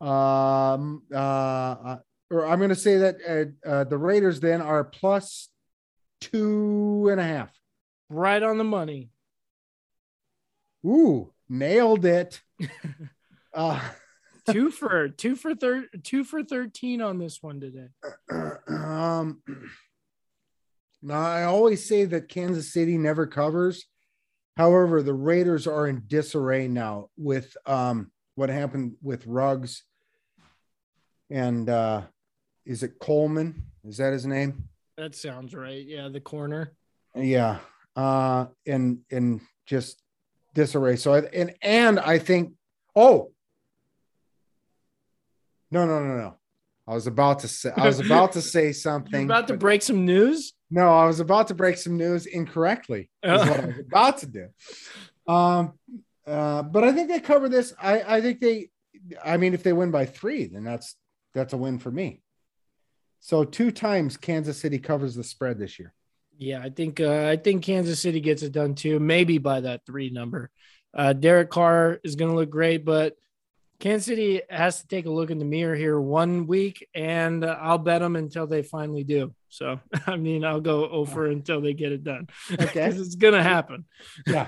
[0.00, 1.02] Um.
[1.12, 1.16] Uh.
[1.16, 1.98] uh,
[2.30, 5.48] Or I'm gonna say that uh, uh, the Raiders then are plus
[6.20, 7.50] two and a half.
[8.08, 9.10] Right on the money.
[10.84, 12.40] Ooh, nailed it.
[13.54, 13.80] uh,
[14.50, 17.88] two for two for thir- two for 13 on this one today.
[18.68, 19.42] um,
[21.02, 23.86] now I always say that Kansas City never covers.
[24.56, 29.84] However, the Raiders are in disarray now with um, what happened with Ruggs
[31.32, 32.02] and uh,
[32.66, 33.64] is it Coleman?
[33.84, 34.68] Is that his name?
[34.96, 35.84] That sounds right.
[35.84, 36.72] Yeah, the corner.
[37.14, 37.58] Yeah.
[37.96, 40.02] Uh, and and just
[40.54, 40.96] disarray.
[40.96, 42.52] So I, and and I think
[42.94, 43.32] oh
[45.72, 46.36] no no no no.
[46.86, 49.24] I was about to say I was about to say You're something.
[49.24, 50.52] about to break some news.
[50.70, 53.10] No, I was about to break some news incorrectly.
[53.22, 54.48] Is what I was about to do.
[55.26, 55.72] Um,
[56.26, 57.74] uh, but I think they cover this.
[57.80, 58.70] I, I think they.
[59.24, 60.94] I mean, if they win by three, then that's
[61.34, 62.22] that's a win for me.
[63.20, 65.94] So two times Kansas City covers the spread this year.
[66.38, 68.98] Yeah, I think uh, I think Kansas City gets it done too.
[68.98, 70.50] Maybe by that three number.
[70.94, 73.16] Uh, Derek Carr is going to look great, but
[73.82, 77.58] Kansas City has to take a look in the mirror here one week, and uh,
[77.60, 79.34] I'll bet them until they finally do.
[79.48, 82.28] So, I mean, I'll go over until they get it done.
[82.52, 82.86] Okay.
[82.86, 83.84] it's going to happen.
[84.24, 84.46] Yeah.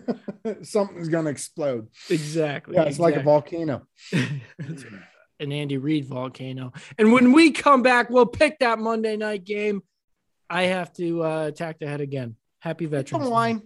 [0.62, 1.88] Something's gonna explode.
[2.08, 2.76] Exactly.
[2.76, 3.64] Yeah, it's like a exactly.
[3.64, 3.86] volcano.
[5.40, 6.72] an Andy Reid volcano.
[6.98, 9.82] And when we come back, we'll pick that Monday night game.
[10.48, 12.36] I have to uh, attack the head again.
[12.60, 13.10] Happy Veterans.
[13.10, 13.36] Come Day.
[13.36, 13.62] on.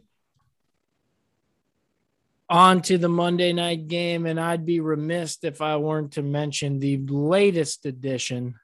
[2.51, 6.81] On to the Monday night game, and I'd be remiss if I weren't to mention
[6.81, 8.57] the latest addition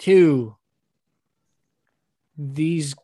[0.00, 0.56] to
[2.36, 2.96] these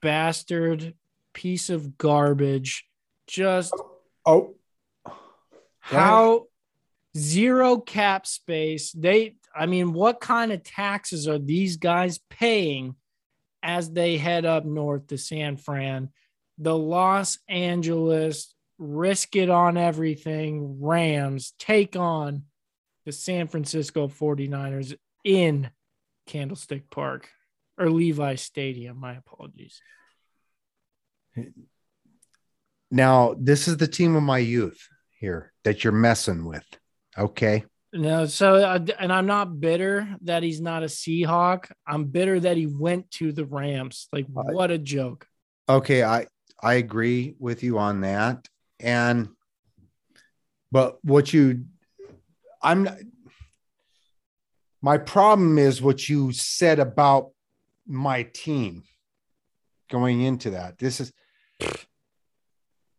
[0.00, 0.94] bastard
[1.34, 2.86] piece of garbage.
[3.26, 3.74] Just
[4.24, 4.54] Oh,
[5.04, 5.14] oh.
[5.80, 6.46] how
[7.16, 8.92] zero cap space.
[8.92, 12.94] They i mean what kind of taxes are these guys paying
[13.62, 16.08] as they head up north to san fran?
[16.56, 22.44] The los angeles risk it on everything rams take on
[23.04, 25.70] the san francisco 49ers in
[26.26, 27.28] candlestick park
[27.76, 29.80] or levi stadium my apologies
[32.90, 36.64] now this is the team of my youth here that you're messing with.
[37.16, 37.64] Okay.
[37.92, 41.70] No, so uh, and I'm not bitter that he's not a Seahawk.
[41.86, 44.08] I'm bitter that he went to the Rams.
[44.12, 45.26] Like, what a joke!
[45.70, 46.26] Okay, I
[46.62, 48.46] I agree with you on that.
[48.80, 49.28] And
[50.70, 51.64] but what you
[52.62, 52.98] I'm not
[54.80, 57.30] my problem is what you said about
[57.86, 58.84] my team
[59.90, 60.78] going into that.
[60.78, 61.12] This is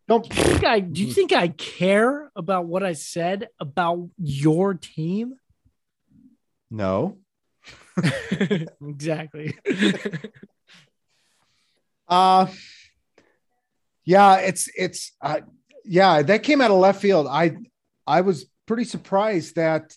[0.07, 4.09] don't Do you think I do you think I care about what I said about
[4.17, 5.36] your team?
[6.69, 7.17] no.
[8.82, 9.55] exactly.
[12.07, 12.47] Uh
[14.03, 15.41] yeah, it's it's uh
[15.86, 17.27] yeah, that came out of left field.
[17.30, 17.57] I
[18.05, 19.95] I was pretty surprised that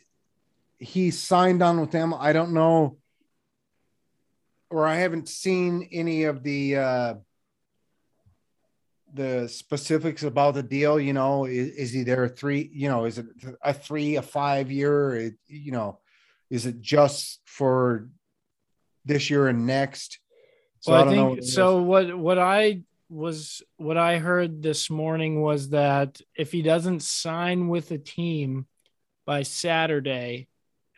[0.78, 2.14] he signed on with them.
[2.14, 2.98] I don't know
[4.72, 7.14] or I haven't seen any of the uh
[9.14, 13.18] the specifics about the deal, you know, is, is he there three, you know, is
[13.18, 13.26] it
[13.62, 15.98] a three, a five year, it, you know,
[16.48, 18.08] is it just for
[19.04, 20.18] this year and next?
[20.80, 21.54] So well, I, know think what it is.
[21.54, 21.82] so.
[21.82, 22.82] What what I
[23.12, 28.66] was what I heard this morning was that if he doesn't sign with a team
[29.26, 30.48] by Saturday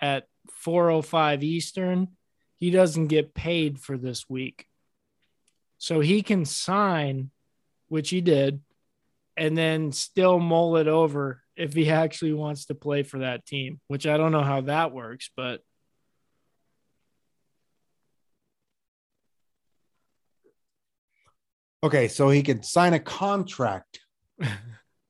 [0.00, 0.28] at
[0.64, 2.08] 4:05 Eastern,
[2.56, 4.66] he doesn't get paid for this week.
[5.78, 7.30] So he can sign,
[7.88, 8.62] which he did,
[9.36, 13.80] and then still mull it over if he actually wants to play for that team,
[13.88, 15.62] which I don't know how that works, but
[21.84, 24.00] Okay, so he could sign a contract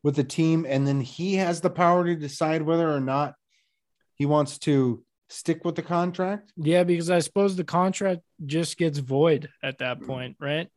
[0.03, 3.37] with the team, and then he has the power to decide whether or not
[4.17, 6.53] he wants to stick with the contract.
[6.57, 10.07] Yeah, because I suppose the contract just gets void at that hmm.
[10.07, 10.69] point, right?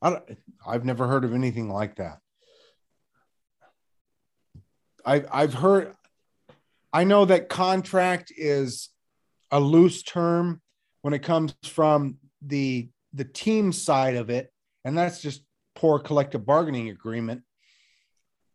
[0.00, 2.18] I don't, I've never heard of anything like that.
[5.04, 5.96] I, I've heard,
[6.92, 8.88] I know that contract is
[9.50, 10.62] a loose term
[11.00, 14.52] when it comes from the the team side of it,
[14.84, 15.42] and that's just
[15.74, 17.42] poor collective bargaining agreement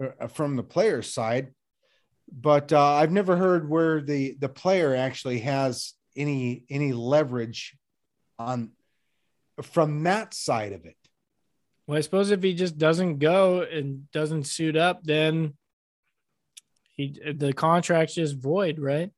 [0.03, 1.53] uh, from the players' side.
[2.31, 7.77] But uh, I've never heard where the the player actually has any any leverage
[8.37, 8.71] on
[9.61, 10.97] from that side of it.
[11.85, 15.53] Well, I suppose if he just doesn't go and doesn't suit up, then
[16.95, 19.11] he the contract's just void, right?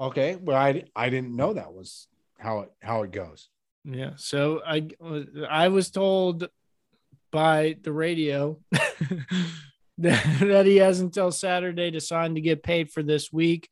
[0.00, 2.08] Okay, well, I I didn't know that was
[2.40, 3.48] how it how it goes.
[3.84, 4.12] Yeah.
[4.16, 4.88] So I
[5.48, 6.48] I was told
[7.30, 8.58] by the radio
[9.98, 13.68] that, he has until Saturday to sign to get paid for this week.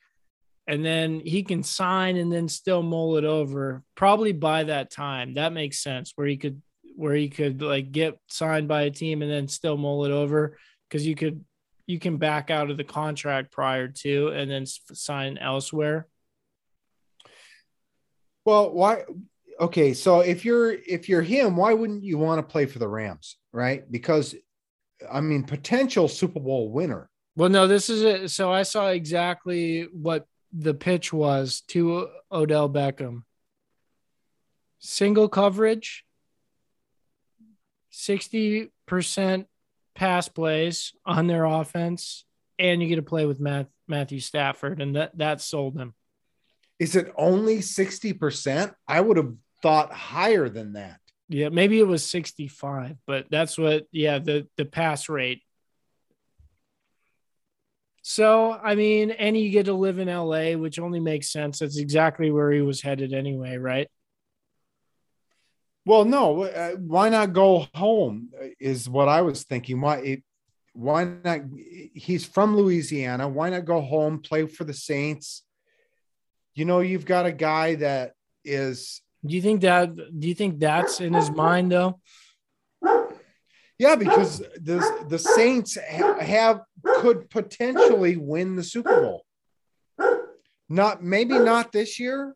[0.66, 5.34] And then he can sign and then still mull it over probably by that time.
[5.34, 6.62] That makes sense where he could
[6.94, 10.58] where he could like get signed by a team and then still mull it over
[10.88, 11.44] because you could
[11.86, 16.06] you can back out of the contract prior to and then sign elsewhere.
[18.48, 19.04] Well, why?
[19.60, 22.88] Okay, so if you're if you're him, why wouldn't you want to play for the
[22.88, 23.84] Rams, right?
[23.92, 24.34] Because
[25.12, 27.10] I mean, potential Super Bowl winner.
[27.36, 28.30] Well, no, this is it.
[28.30, 33.24] So I saw exactly what the pitch was to Odell Beckham.
[34.78, 36.06] Single coverage,
[37.92, 39.44] 60%
[39.94, 42.24] pass plays on their offense,
[42.58, 45.92] and you get to play with Matt, Matthew Stafford, and that that sold him.
[46.78, 48.72] Is it only 60%?
[48.86, 51.00] I would have thought higher than that.
[51.28, 55.42] Yeah, maybe it was 65, but that's what yeah, the the pass rate.
[58.00, 61.58] So, I mean, and you get to live in LA, which only makes sense.
[61.58, 63.88] That's exactly where he was headed anyway, right?
[65.84, 69.82] Well, no, uh, why not go home is what I was thinking.
[69.82, 70.22] Why it,
[70.72, 71.40] why not
[71.94, 75.44] he's from Louisiana, why not go home, play for the Saints?
[76.58, 79.94] You know, you've got a guy that is do you think that?
[79.94, 82.00] Do you think that's in his mind though?
[83.78, 85.78] Yeah, because the the Saints
[86.20, 89.24] have could potentially win the Super Bowl.
[90.68, 92.34] Not maybe not this year,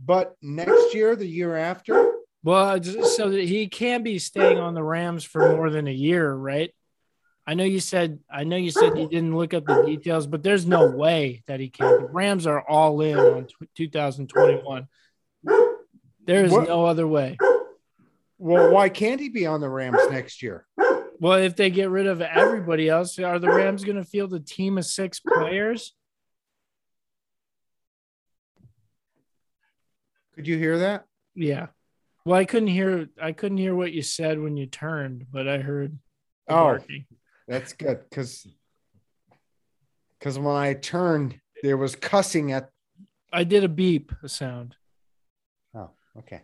[0.00, 2.12] but next year, the year after.
[2.44, 6.32] Well, so that he can be staying on the Rams for more than a year,
[6.32, 6.72] right?
[7.48, 10.42] I know you said I know you said you didn't look up the details, but
[10.42, 12.02] there's no way that he can.
[12.02, 14.86] The Rams are all in on 2021.
[16.26, 16.68] There is what?
[16.68, 17.38] no other way.
[18.36, 20.66] Well, why can't he be on the Rams next year?
[21.20, 24.40] Well, if they get rid of everybody else, are the Rams going to field a
[24.40, 25.94] team of six players?
[30.34, 31.06] Could you hear that?
[31.34, 31.68] Yeah.
[32.26, 33.08] Well, I couldn't hear.
[33.18, 35.98] I couldn't hear what you said when you turned, but I heard.
[36.46, 37.06] Oh, barking.
[37.48, 38.46] That's good because
[40.18, 42.70] because when I turned, there was cussing at.
[43.32, 44.76] I did a beep a sound.
[45.74, 46.42] Oh, okay.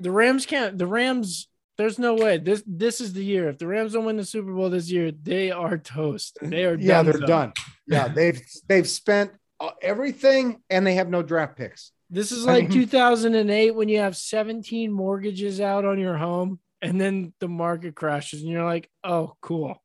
[0.00, 0.78] The Rams can't.
[0.78, 1.48] The Rams.
[1.76, 2.38] There's no way.
[2.38, 3.48] This this is the year.
[3.48, 6.38] If the Rams don't win the Super Bowl this year, they are toast.
[6.42, 6.74] They are.
[6.74, 7.52] Yeah, they're done.
[7.86, 9.30] Yeah, they've they've spent
[9.60, 11.92] uh, everything, and they have no draft picks.
[12.10, 17.32] This is like 2008 when you have 17 mortgages out on your home, and then
[17.40, 19.82] the market crashes, and you're like, "Oh, cool."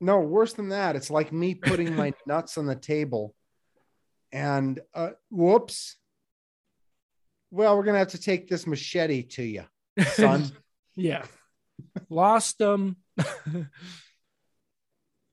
[0.00, 0.96] No, worse than that.
[0.96, 3.34] It's like me putting my nuts on the table,
[4.32, 5.96] and uh, whoops,
[7.50, 9.64] well, we're gonna have to take this machete to you,
[10.12, 10.50] son.
[10.96, 11.24] yeah,
[12.08, 12.96] lost them.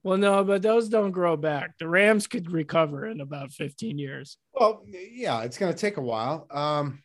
[0.03, 1.77] well, no, but those don't grow back.
[1.77, 4.37] The Rams could recover in about 15 years.
[4.53, 6.47] Well, yeah, it's gonna take a while.
[6.49, 7.03] Um,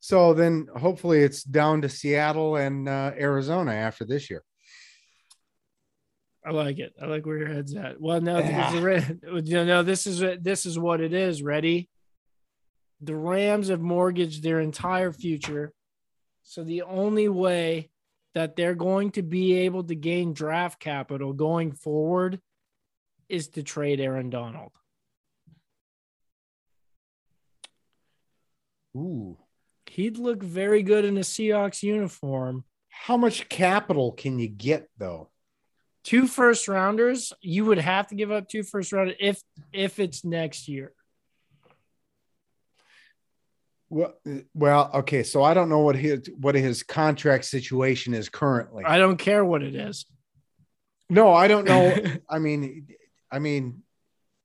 [0.00, 4.42] so then hopefully it's down to Seattle and uh, Arizona after this year.
[6.46, 6.94] I like it.
[7.02, 8.00] I like where your head's at.
[8.00, 8.72] Well, no, yeah.
[8.72, 11.42] you know, this is this is what it is.
[11.42, 11.90] Ready?
[13.00, 15.72] the Rams have mortgaged their entire future.
[16.42, 17.90] So the only way
[18.34, 22.40] that they're going to be able to gain draft capital going forward
[23.28, 24.72] is to trade Aaron Donald.
[28.96, 29.36] Ooh.
[29.98, 32.62] He'd look very good in a Seahawks uniform.
[32.88, 35.28] How much capital can you get though?
[36.04, 37.32] Two first rounders.
[37.40, 39.42] You would have to give up two first rounders if
[39.72, 40.92] if it's next year.
[43.88, 44.14] Well,
[44.54, 45.24] well, okay.
[45.24, 48.84] So I don't know what his what his contract situation is currently.
[48.84, 50.06] I don't care what it is.
[51.10, 51.92] no, I don't know.
[52.30, 52.86] I mean,
[53.32, 53.82] I mean,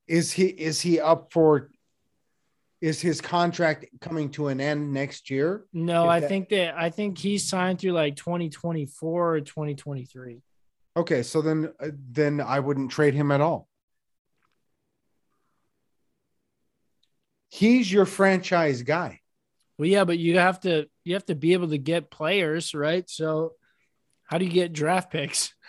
[0.08, 1.70] is he is he up for?
[2.80, 5.64] Is his contract coming to an end next year?
[5.72, 10.42] No, I that- think that I think he's signed through like 2024 or 2023.
[10.96, 13.68] Okay, so then uh, then I wouldn't trade him at all.
[17.48, 19.20] He's your franchise guy.
[19.78, 23.08] Well, yeah, but you have to you have to be able to get players, right?
[23.08, 23.52] So
[24.24, 25.54] how do you get draft picks?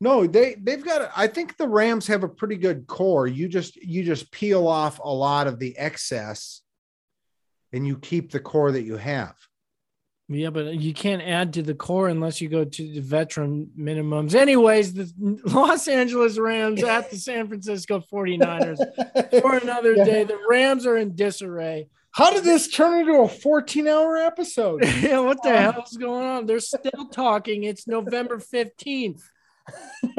[0.00, 1.10] No, they they've got.
[1.14, 3.26] I think the Rams have a pretty good core.
[3.26, 6.62] You just you just peel off a lot of the excess,
[7.72, 9.36] and you keep the core that you have.
[10.32, 14.34] Yeah, but you can't add to the core unless you go to the veteran minimums.
[14.34, 15.12] Anyways, the
[15.44, 18.78] Los Angeles Rams at the San Francisco 49ers
[19.42, 20.22] for another day.
[20.22, 21.88] The Rams are in disarray.
[22.12, 24.84] How did this turn into a 14 hour episode?
[25.02, 26.46] yeah, what the hell's going on?
[26.46, 27.64] They're still talking.
[27.64, 29.22] It's November 15th.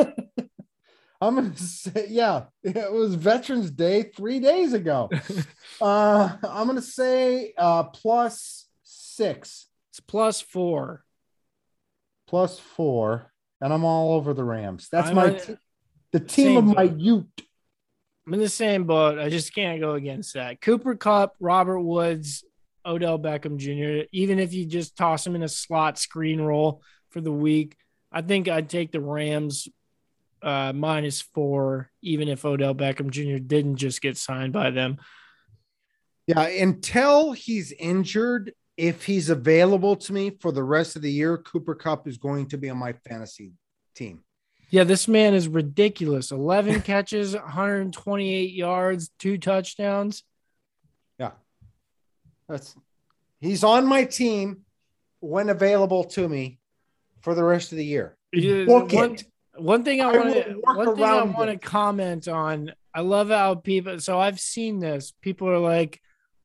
[1.22, 5.10] I'm gonna say, yeah, it was Veterans Day three days ago.
[5.82, 11.04] uh, I'm gonna say uh, plus six, It's plus four.
[12.28, 13.32] plus four,
[13.62, 14.88] and I'm all over the Rams.
[14.92, 15.58] That's I'm my te-
[16.12, 17.26] the team of my youth.
[18.26, 19.20] I'm in the same boat.
[19.20, 20.60] I just can't go against that.
[20.62, 22.44] Cooper Kupp, Robert Woods,
[22.86, 24.08] Odell Beckham Jr.
[24.12, 27.76] Even if you just toss him in a slot screen roll for the week,
[28.12, 29.68] I think I'd take the Rams
[30.42, 33.38] uh, minus four, even if Odell Beckham Jr.
[33.38, 34.98] didn't just get signed by them.
[36.28, 41.38] Yeah, until he's injured, if he's available to me for the rest of the year,
[41.38, 43.52] Cooper Kupp is going to be on my fantasy
[43.96, 44.24] team.
[44.70, 46.32] Yeah, this man is ridiculous.
[46.32, 50.24] 11 catches, 128 yards, two touchdowns.
[51.20, 51.32] Yeah.
[52.48, 52.76] That's
[53.42, 54.62] he's on my team
[55.20, 56.61] when available to me
[57.22, 58.18] for the rest of the year.
[58.34, 59.24] Book one, it.
[59.56, 62.72] one thing I I want to one thing I want to comment on.
[62.94, 64.00] I love how people.
[64.00, 65.14] So I've seen this.
[65.22, 66.02] People are like,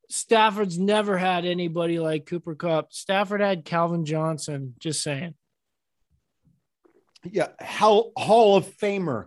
[0.09, 2.93] Stafford's never had anybody like Cooper Kupp.
[2.93, 4.75] Stafford had Calvin Johnson.
[4.79, 5.35] Just saying.
[7.25, 9.27] Yeah, Hall, Hall of Famer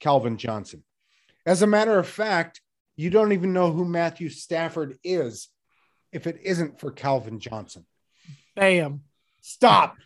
[0.00, 0.82] Calvin Johnson.
[1.44, 2.60] As a matter of fact,
[2.96, 5.48] you don't even know who Matthew Stafford is
[6.12, 7.86] if it isn't for Calvin Johnson.
[8.56, 9.02] Bam.
[9.42, 9.96] Stop.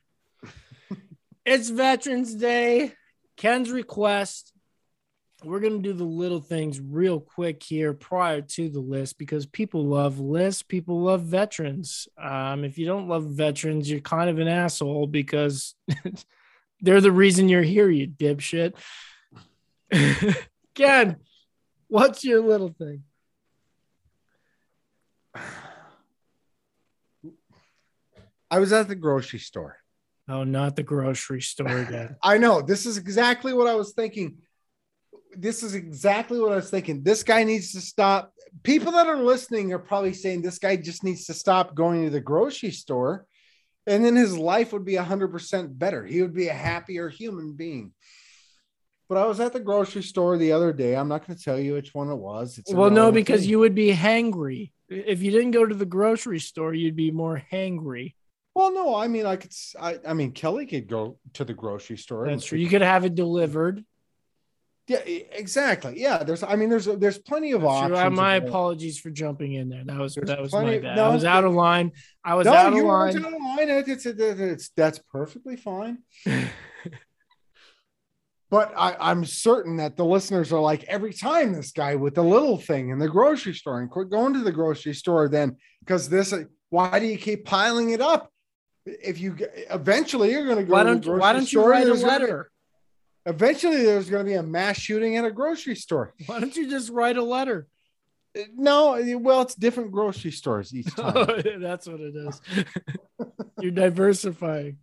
[1.47, 2.93] It's Veterans Day.
[3.37, 4.53] Ken's request.
[5.43, 9.47] We're going to do the little things real quick here prior to the list because
[9.47, 10.63] people love lists.
[10.63, 12.09] People love veterans.
[12.23, 15.75] Um, if you don't love veterans, you're kind of an asshole because
[16.83, 18.75] they're the reason you're here, you dipshit.
[20.75, 21.17] Ken,
[21.89, 23.05] what's your little thing?
[28.51, 29.80] I was at the grocery store.
[30.31, 32.17] Oh, not the grocery store again.
[32.23, 34.39] I know this is exactly what I was thinking.
[35.37, 37.03] This is exactly what I was thinking.
[37.03, 38.33] This guy needs to stop.
[38.63, 42.11] People that are listening are probably saying this guy just needs to stop going to
[42.11, 43.27] the grocery store
[43.87, 46.05] and then his life would be 100% better.
[46.05, 47.93] He would be a happier human being.
[49.09, 50.95] But I was at the grocery store the other day.
[50.95, 52.59] I'm not going to tell you which one it was.
[52.59, 53.51] It's well, no, because thing.
[53.51, 54.71] you would be hangry.
[54.89, 58.15] If you didn't go to the grocery store, you'd be more hangry.
[58.55, 59.53] Well, no, I mean, I could.
[59.81, 62.25] I mean, Kelly could go to the grocery store.
[62.25, 62.59] and That's true.
[62.59, 63.85] You could have it delivered.
[64.89, 66.01] Yeah, exactly.
[66.01, 66.43] Yeah, there's.
[66.43, 67.69] I mean, there's there's plenty of True.
[67.69, 67.99] options.
[67.99, 69.85] Uh, my apologies for jumping in there.
[69.85, 70.97] That was There's that was my bad.
[70.97, 71.93] no, I was out of line.
[72.25, 73.17] I was no, out of you line.
[73.17, 73.69] out of line.
[73.69, 75.99] It's, it's, it's, that's perfectly fine.
[78.51, 82.25] But I, I'm certain that the listeners are like every time this guy with the
[82.25, 86.09] little thing in the grocery store and quit going to the grocery store then because
[86.09, 86.35] this.
[86.69, 88.33] Why do you keep piling it up?
[88.87, 89.37] If you
[89.71, 90.73] eventually you're going to go.
[90.73, 92.51] Why don't grocery Why don't you write a gonna letter?
[93.27, 96.15] eventually, there's going to be a mass shooting at a grocery store.
[96.27, 97.67] Why don't you just write a letter?
[98.55, 101.15] No, well, it's different grocery stores each time.
[101.61, 102.41] That's what it is.
[103.61, 104.79] You're diversifying.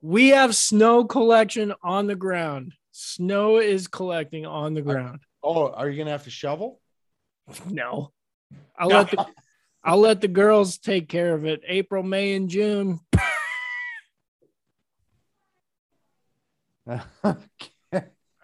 [0.00, 2.74] We have snow collection on the ground.
[2.92, 5.20] Snow is collecting on the ground.
[5.42, 6.80] oh, are you going to have to shovel?
[7.66, 8.12] No.
[8.78, 9.26] I'll let the
[9.84, 11.62] I'll let the girls take care of it.
[11.66, 13.00] April, May, and June.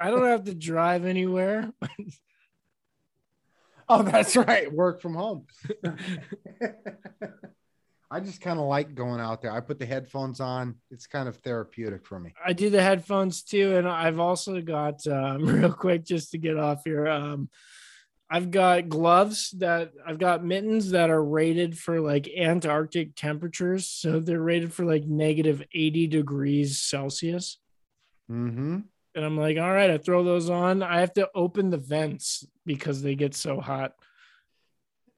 [0.01, 1.73] I don't have to drive anywhere.
[3.89, 4.73] oh, that's right.
[4.73, 5.47] Work from home.
[8.11, 9.53] I just kind of like going out there.
[9.53, 10.77] I put the headphones on.
[10.91, 12.33] It's kind of therapeutic for me.
[12.45, 16.57] I do the headphones too, and I've also got um, real quick just to get
[16.57, 17.07] off here.
[17.07, 17.51] Um,
[18.31, 23.87] I've got gloves that I've got mittens that are rated for like Antarctic temperatures.
[23.87, 27.59] So they're rated for like negative 80 degrees Celsius.
[28.31, 28.81] Mm-hmm.
[29.15, 30.83] And I'm like, all right, I throw those on.
[30.83, 33.95] I have to open the vents because they get so hot.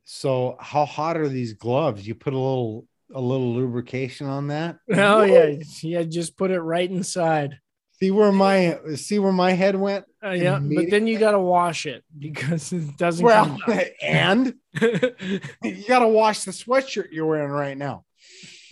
[0.04, 2.06] So how hot are these gloves?
[2.06, 4.78] You put a little a little lubrication on that.
[4.92, 6.02] Oh yeah, yeah.
[6.04, 7.58] Just put it right inside.
[8.00, 10.04] See where my see where my head went.
[10.22, 13.24] Uh, yeah, but then you got to wash it because it doesn't.
[13.24, 13.58] Well,
[14.02, 18.04] and you got to wash the sweatshirt you're wearing right now.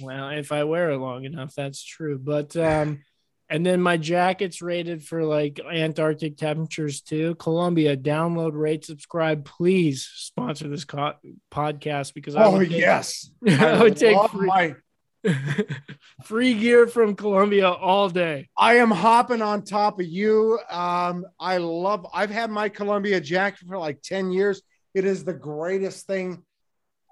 [0.00, 2.18] well, if I wear it long enough, that's true.
[2.18, 3.02] But um,
[3.48, 7.34] and then my jacket's rated for like Antarctic temperatures too.
[7.36, 9.46] Columbia, download, rate, subscribe.
[9.46, 11.14] Please sponsor this co-
[11.50, 14.76] podcast because I Oh would take- yes, I would take free, my-
[16.24, 18.48] free gear from Columbia all day.
[18.56, 20.58] I am hopping on top of you.
[20.70, 22.06] Um, I love.
[22.14, 24.62] I've had my Columbia jacket for like ten years.
[24.94, 26.42] It is the greatest thing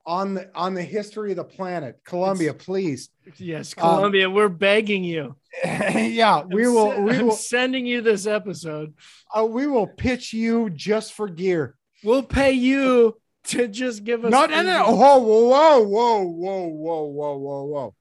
[0.06, 1.98] on the on the history of the planet.
[2.04, 3.08] Columbia, please.
[3.38, 5.36] Yes, Um, Columbia, we're begging you.
[5.64, 6.90] yeah, we I'm will.
[6.92, 7.32] se- We I'm will.
[7.34, 8.94] sending you this episode.
[9.36, 11.74] Uh, we will pitch you just for gear.
[12.04, 13.16] We'll pay you
[13.46, 14.30] to just give us.
[14.30, 14.94] No, no, no.
[14.94, 17.94] Whoa, whoa, whoa, whoa, whoa, whoa, whoa, whoa.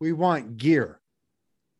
[0.00, 1.00] We want gear.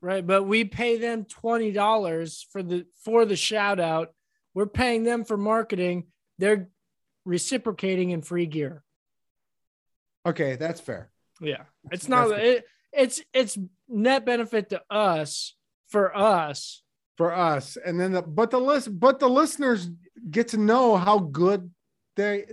[0.01, 4.13] Right, but we pay them twenty dollars for the for the shout out.
[4.55, 6.05] We're paying them for marketing.
[6.39, 6.69] They're
[7.25, 8.83] reciprocating in free gear.
[10.25, 11.11] Okay, that's fair.
[11.41, 12.31] Yeah, it's not.
[12.33, 15.55] It, it's it's net benefit to us
[15.89, 16.83] for us.
[17.17, 19.89] for us and then the, but the list but the listeners
[20.31, 21.71] get to know how good
[22.17, 22.45] they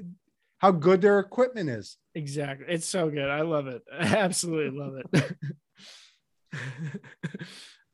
[0.63, 3.27] how good their equipment is Exactly, it's so good.
[3.29, 3.81] I love it.
[3.91, 5.35] I absolutely love it.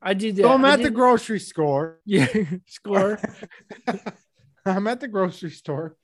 [0.01, 0.43] I did that.
[0.43, 2.27] so i'm I at the grocery store yeah
[2.67, 3.19] score.
[4.65, 5.95] i'm at the grocery store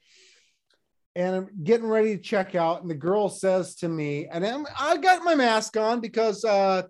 [1.15, 4.65] and i'm getting ready to check out and the girl says to me and I'm,
[4.79, 6.83] i got my mask on because uh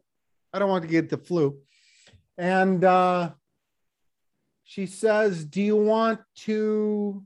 [0.53, 1.57] i don't want to get the flu
[2.37, 3.31] and uh
[4.63, 7.23] she says do you want to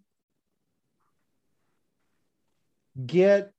[3.05, 3.51] get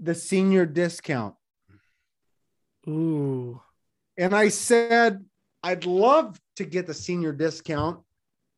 [0.00, 1.34] the senior discount
[2.88, 3.60] Ooh,
[4.16, 5.24] And I said,
[5.62, 8.00] I'd love to get the senior discount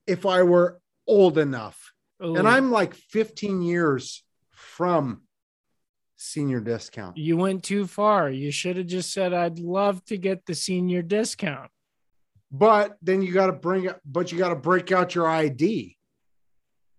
[0.06, 1.92] if I were old enough.
[2.22, 2.36] Ooh.
[2.36, 5.22] And I'm like 15 years from
[6.16, 7.16] senior discount.
[7.16, 8.28] You went too far.
[8.28, 11.70] You should have just said, "I'd love to get the senior discount."
[12.50, 15.96] But then you got to bring it, but you got to break out your ID,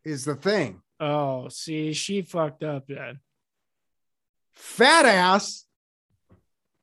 [0.06, 0.82] is the thing.
[1.00, 3.20] Oh, see, she fucked up then.
[4.54, 5.66] Fat ass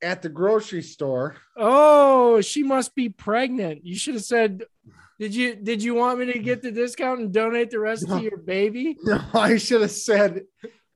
[0.01, 1.36] at the grocery store.
[1.56, 3.84] Oh, she must be pregnant.
[3.84, 4.64] You should have said,
[5.18, 8.16] "Did you did you want me to get the discount and donate the rest No.
[8.18, 10.43] to your baby?" No, I should have said,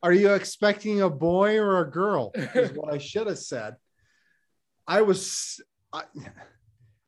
[0.02, 2.32] Are you expecting a boy or a girl?
[2.34, 3.76] Is what I should have said.
[4.86, 5.60] I was,
[5.92, 6.04] I,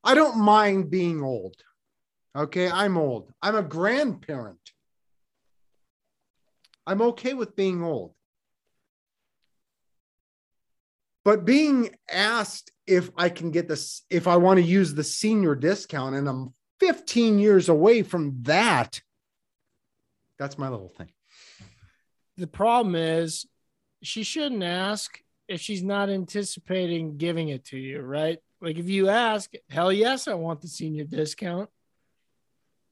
[0.05, 1.57] I don't mind being old.
[2.37, 2.71] Okay.
[2.71, 3.33] I'm old.
[3.41, 4.59] I'm a grandparent.
[6.87, 8.15] I'm okay with being old.
[11.25, 15.55] But being asked if I can get this, if I want to use the senior
[15.55, 19.01] discount, and I'm 15 years away from that,
[20.39, 21.11] that's my little thing.
[22.37, 23.47] The problem is,
[24.03, 28.39] she shouldn't ask if she's not anticipating giving it to you, right?
[28.61, 31.69] Like if you ask, hell yes, I want the senior discount.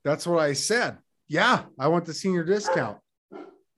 [0.05, 0.99] That's what I said.
[1.27, 2.99] Yeah, I want the senior discount.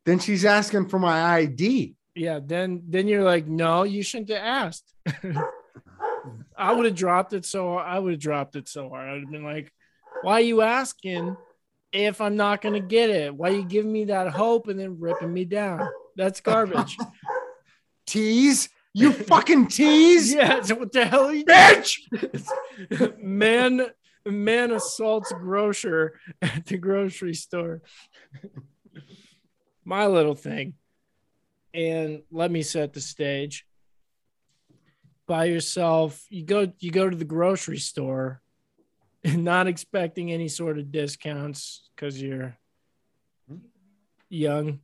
[0.05, 1.95] Then she's asking for my ID.
[2.15, 4.95] Yeah, then then you're like, no, you shouldn't have asked.
[6.57, 9.09] I would have dropped it so I would have dropped it so hard.
[9.09, 9.73] I'd have been like,
[10.23, 11.37] why are you asking
[11.93, 13.35] if I'm not gonna get it?
[13.35, 15.89] Why are you giving me that hope and then ripping me down?
[16.17, 16.97] That's garbage.
[18.07, 21.99] Tease, you fucking tease, yeah, so what the hell are you bitch.
[23.19, 23.87] man
[24.27, 27.81] man assaults grocer at the grocery store.
[29.85, 30.75] My little thing.
[31.75, 33.67] And let me set the stage.
[35.27, 38.43] By yourself, you go you go to the grocery store
[39.25, 42.57] and not expecting any sort of discounts because you're
[44.29, 44.81] young.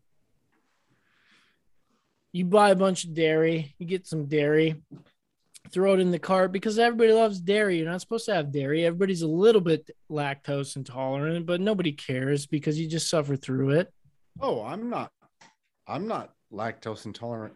[2.32, 4.82] You buy a bunch of dairy, you get some dairy,
[5.70, 7.78] throw it in the cart because everybody loves dairy.
[7.78, 8.84] You're not supposed to have dairy.
[8.84, 13.92] Everybody's a little bit lactose intolerant, but nobody cares because you just suffer through it.
[14.40, 15.12] Oh, I'm not.
[15.86, 17.54] I'm not lactose intolerant.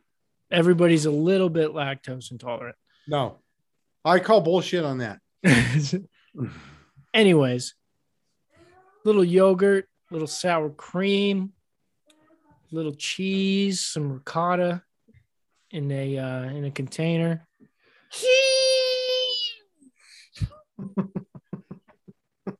[0.50, 2.76] Everybody's a little bit lactose intolerant.
[3.06, 3.38] No,
[4.04, 5.20] I call bullshit on that.
[7.14, 7.74] Anyways,
[9.04, 11.52] little yogurt, little sour cream,
[12.70, 14.82] little cheese, some ricotta
[15.70, 17.46] in a uh, in a container.
[18.10, 18.28] cheese,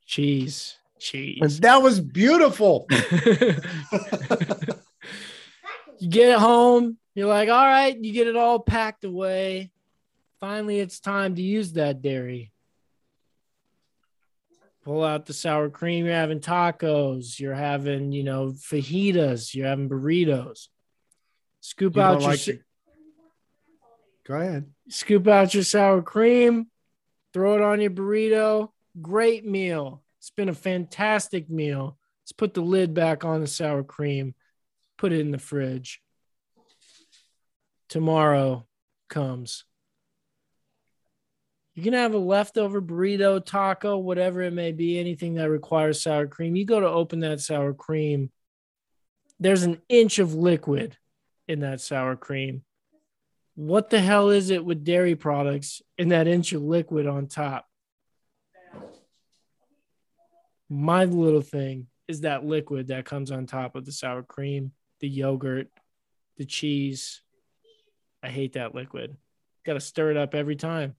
[0.07, 0.77] cheese.
[1.61, 2.87] That was beautiful.
[5.99, 9.71] you get it home, you're like, all right, you get it all packed away.
[10.41, 12.53] Finally, it's time to use that dairy.
[14.85, 16.07] Pull out the sour cream.
[16.07, 17.39] You're having tacos.
[17.39, 19.55] You're having, you know, fajitas.
[19.55, 20.67] You're having burritos.
[21.61, 22.63] Scoop You out your like it?
[24.25, 24.71] Go ahead.
[24.89, 26.69] scoop out your sour cream,
[27.33, 28.71] throw it on your burrito.
[29.01, 30.02] Great meal.
[30.23, 31.99] It's been a fantastic meal.
[32.23, 34.37] Let's put the lid back on the sour cream,
[34.97, 36.01] put it in the fridge.
[37.89, 38.65] Tomorrow
[39.09, 39.65] comes.
[41.75, 46.29] You can have a leftover burrito, taco, whatever it may be, anything that requires sour
[46.29, 46.55] cream.
[46.55, 48.31] You go to open that sour cream,
[49.41, 50.97] there's an inch of liquid
[51.49, 52.63] in that sour cream
[53.55, 57.67] what the hell is it with dairy products and that inch of liquid on top?
[60.73, 65.09] My little thing is that liquid that comes on top of the sour cream, the
[65.09, 65.69] yogurt,
[66.39, 67.21] the cheese.
[68.23, 69.15] I hate that liquid.
[69.67, 70.95] Got to stir it up every time.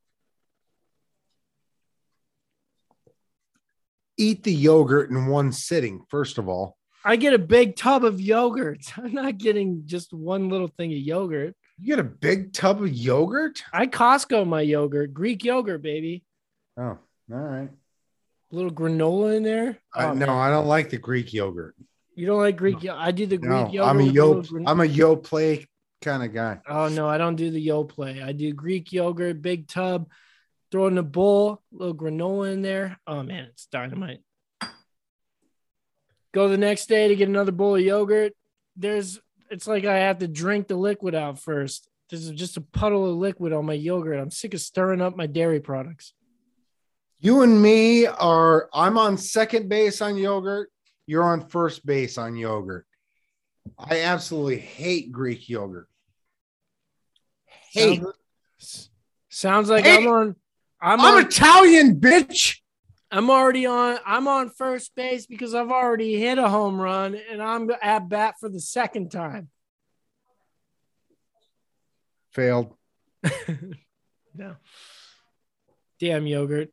[4.16, 6.78] Eat the yogurt in one sitting, first of all.
[7.04, 8.82] I get a big tub of yogurt.
[8.98, 11.56] I'm not getting just one little thing of yogurt.
[11.80, 13.64] You get a big tub of yogurt?
[13.74, 16.24] I Costco my yogurt, Greek yogurt, baby.
[16.78, 17.70] Oh, all right.
[18.54, 19.80] Little granola in there.
[19.96, 20.30] I, Oh, no, man.
[20.30, 21.76] I don't like the Greek yogurt.
[22.14, 23.02] You don't like Greek yogurt?
[23.02, 23.90] I do the Greek No, yogurt.
[23.90, 24.42] I'm a yo.
[24.44, 25.66] gran- I'm a yo play
[26.04, 26.60] kind of guy.
[26.68, 28.22] oh no, I don't do the Yoplait.
[28.24, 30.08] I do Greek yogurt, big tub,
[30.72, 33.00] throw in a bowl, little granola in there.
[33.08, 34.20] Oh man, it's dynamite.
[36.34, 38.34] Go the next day to get another bowl of yogurt.
[38.76, 39.20] There's
[39.50, 41.88] it's like I have to drink the liquid out first.
[42.10, 44.20] There's just a puddle of liquid on my yogurt.
[44.20, 46.14] I'm sick of stirring up my dairy products.
[47.24, 48.70] You and me are.
[48.74, 50.70] I'm on second base on yogurt.
[51.08, 52.86] You're on first base on yogurt.
[53.80, 55.88] I absolutely hate Greek yogurt.
[57.72, 58.02] Hate.
[58.58, 58.90] Sounds,
[59.30, 60.36] sounds like Hey, I'm on.
[60.82, 61.26] I'm, I'm on.
[61.26, 62.58] Italian, bitch.
[63.10, 64.00] I'm already on.
[64.06, 68.36] I'm on first base because I've already hit a home run and I'm at bat
[68.38, 69.50] for the second time.
[72.34, 72.76] Failed.
[74.36, 74.56] No.
[76.00, 76.72] Damn yogurt.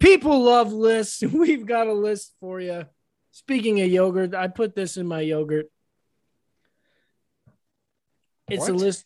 [0.00, 1.22] People love lists.
[1.32, 2.86] We've got a list for you.
[3.30, 5.66] Speaking of yogurt, I put this in my yogurt.
[8.48, 9.04] It's a list.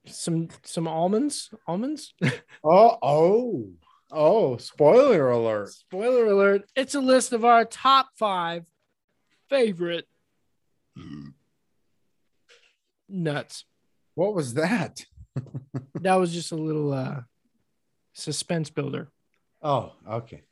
[0.06, 1.50] some some almonds.
[1.66, 2.14] Almonds.
[2.64, 3.70] Oh, oh,
[4.12, 4.56] oh!
[4.56, 5.70] Spoiler alert!
[5.70, 6.62] Spoiler alert.
[6.76, 8.64] It's a list of our top five
[9.50, 10.06] favorite
[13.08, 13.64] nuts.
[14.14, 15.04] What was that?
[15.94, 17.22] That was just a little uh
[18.12, 19.10] suspense builder.
[19.62, 20.42] Oh, okay.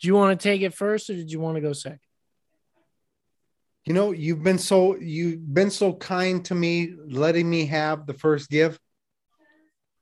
[0.00, 2.00] Do you want to take it first or did you want to go second?
[3.84, 8.14] You know, you've been so you've been so kind to me, letting me have the
[8.14, 8.78] first give.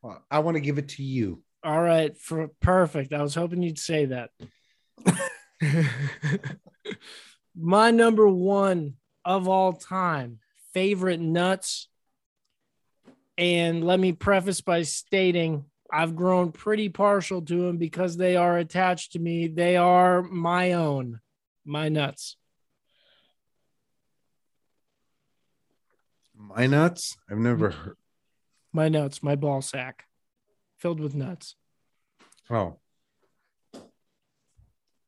[0.03, 1.43] Well, I want to give it to you.
[1.65, 3.13] All right, for perfect.
[3.13, 4.31] I was hoping you'd say that.
[7.57, 8.95] My number one
[9.25, 10.41] of all time
[10.73, 11.89] favorite nuts.
[13.37, 18.59] And let me preface by stating I've grown pretty partial to them because they are
[18.59, 19.49] attached to me.
[19.49, 21.21] They are my own,
[21.65, 22.37] my nuts.
[26.37, 27.17] My nuts?
[27.31, 27.75] I've never mm.
[27.75, 27.97] heard.
[28.73, 30.05] My nuts, my ball sack
[30.77, 31.57] filled with nuts.
[32.51, 32.79] Oh,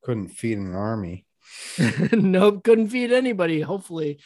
[0.03, 1.27] couldn't feed an army.
[2.13, 4.19] nope, couldn't feed anybody, hopefully.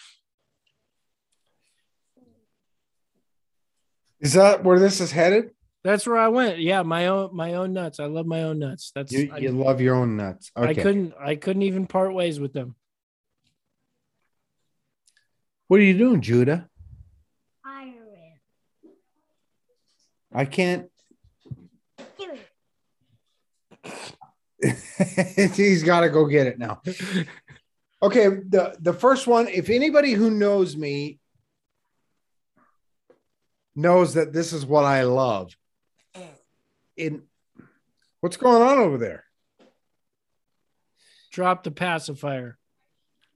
[4.21, 5.51] Is that where this is headed?
[5.85, 6.61] That's where I went.
[6.61, 8.01] Yeah, my own my own nuts.
[8.01, 8.91] I love my own nuts.
[8.95, 10.51] That's You, I, love your own nuts.
[10.57, 10.71] Okay.
[10.71, 12.75] I couldn't I couldn't even part ways with them.
[15.69, 16.71] What are you doing, Judah?
[17.67, 17.95] Iron.
[20.33, 20.91] I can't.
[22.19, 22.31] Give.
[25.55, 26.81] He's got to go get it now.
[28.03, 29.49] Okay, the the first one.
[29.49, 31.19] If anybody who knows me
[33.77, 35.55] knows that this is what I love.
[36.97, 37.23] In
[38.21, 39.25] what's going on over there?
[41.33, 42.59] Drop the pacifier.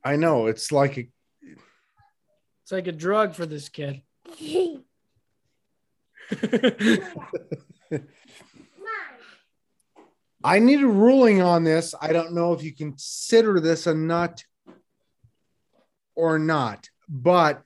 [0.04, 1.08] I know it's like a,
[2.62, 4.02] It's like a drug for this kid.
[10.44, 11.94] I need a ruling on this.
[12.00, 14.44] I don't know if you consider this a nut
[16.14, 16.88] or not.
[17.08, 17.62] But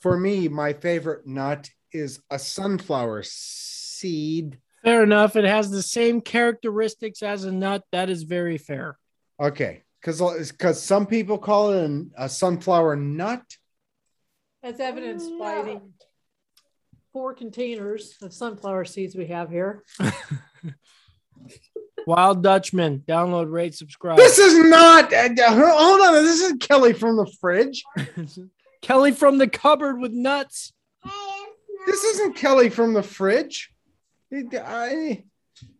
[0.00, 4.58] for me, my favorite nut is a sunflower seed.
[4.84, 5.36] Fair enough.
[5.36, 7.84] It has the same characteristics as a nut.
[7.92, 8.98] That is very fair.
[9.40, 13.42] Okay, because because some people call it an- a sunflower nut.
[14.62, 15.80] As evidenced by the
[17.12, 19.82] four containers of sunflower seeds we have here.
[22.06, 23.04] Wild Dutchman.
[23.06, 24.16] Download, rate, subscribe.
[24.16, 25.12] This is not.
[25.12, 27.84] uh, hold on, this is Kelly from the fridge.
[28.82, 30.72] Kelly from the cupboard with nuts.
[31.86, 33.70] This isn't Kelly from the fridge.
[34.32, 35.24] It- I-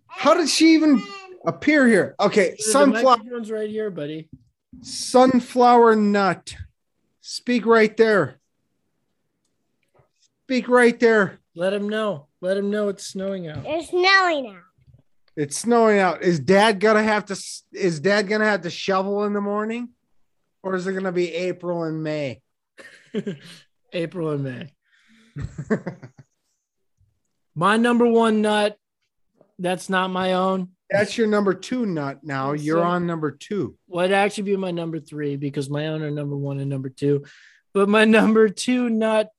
[0.07, 1.03] how did she even
[1.47, 2.15] appear here?
[2.21, 4.29] Okay, The sunflower microphone's right here, buddy.
[4.83, 6.55] sunflower nut.
[7.23, 8.39] Speak right there.
[10.45, 11.39] Speak right there.
[11.55, 12.29] Let him know.
[12.43, 13.65] Let him know it's snowing out.
[13.65, 14.61] It's snowing now.
[15.35, 16.23] It's snowing out.
[16.23, 17.37] Is dad gonna have to
[17.73, 19.89] is dad gonna have to shovel in the morning?
[20.63, 22.43] Or is it gonna be April and May?
[23.95, 24.73] April and May.
[27.55, 28.79] My number one nut.
[29.59, 30.69] That's not my own.
[30.91, 32.53] That's your number two nut now.
[32.53, 33.77] You're on number two.
[33.89, 37.25] Would actually be my number three because my own are number one and number two.
[37.73, 39.31] But my number two nut,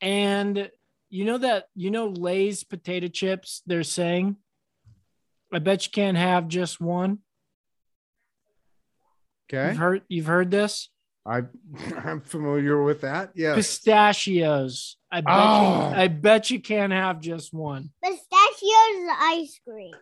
[0.00, 0.70] and
[1.10, 3.62] you know that you know Lay's potato chips.
[3.66, 4.36] They're saying,
[5.52, 7.18] I bet you can't have just one.
[9.52, 9.68] Okay.
[9.68, 10.88] You've heard you've heard this.
[11.26, 11.42] I
[12.04, 13.30] I'm familiar with that.
[13.34, 13.54] Yeah.
[13.54, 14.96] Pistachios.
[15.10, 15.90] I bet Oh.
[15.90, 17.90] you, I bet you can't have just one.
[18.02, 19.94] Pistachios ice cream.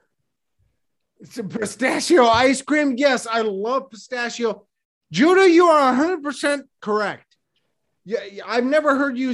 [1.21, 2.95] It's a pistachio ice cream.
[2.97, 4.67] Yes, I love pistachio.
[5.13, 7.37] Judah, you are 100% correct.
[8.05, 9.31] Yeah, yeah, I've never heard you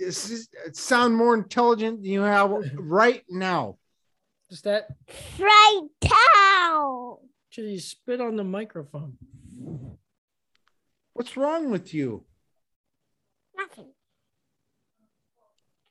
[0.00, 0.48] s- s-
[0.78, 3.78] sound more intelligent than you have right now.
[4.50, 4.86] Just that
[5.40, 7.18] right now.
[7.48, 9.16] should you spit on the microphone?
[11.14, 12.24] What's wrong with you?
[13.56, 13.92] Nothing.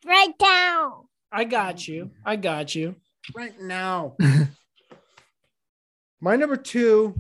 [0.02, 1.08] Fried cow.
[1.32, 2.12] I got you.
[2.26, 2.96] I got you.
[3.36, 4.16] Right now.
[6.22, 7.16] My number two.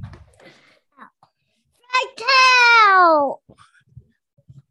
[0.98, 3.40] Fried cow.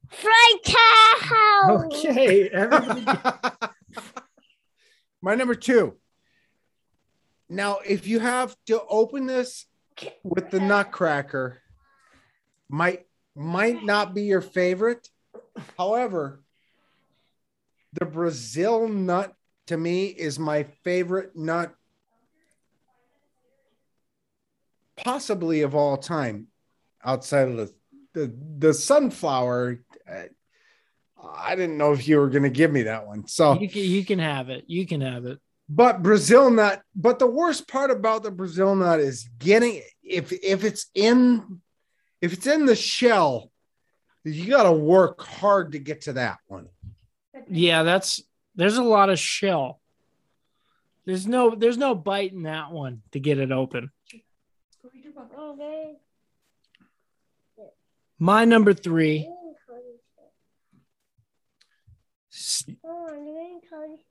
[0.08, 1.84] Fried cow.
[1.86, 2.50] Okay.
[5.22, 5.96] My number two.
[7.48, 9.66] Now, if you have to open this
[10.22, 11.60] with the Nutcracker,
[12.68, 13.06] might
[13.40, 15.08] might not be your favorite.
[15.78, 16.42] However,
[17.94, 19.34] the Brazil nut
[19.68, 21.74] to me is my favorite nut,
[24.98, 26.48] possibly of all time,
[27.02, 27.74] outside of the
[28.12, 29.80] the, the sunflower.
[31.22, 33.26] I didn't know if you were going to give me that one.
[33.26, 34.64] So you can you can have it.
[34.66, 35.38] You can have it.
[35.66, 36.82] but Brazil nut.
[36.94, 41.60] But the worst part about the Brazil nut is getting if if it's in
[42.20, 43.50] if it's in the shell,
[44.24, 46.68] you got to work hard to get to that one.
[47.48, 48.22] Yeah, that's
[48.54, 49.80] there's a lot of shell.
[51.06, 53.90] There's no there's no bite in that one to get it open.
[58.18, 59.28] My number three.
[62.84, 64.04] Oh, I'm doing Cody.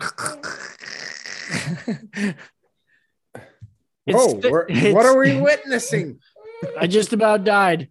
[4.06, 6.20] Whoa, the- what are we witnessing?
[6.80, 7.90] I just about died.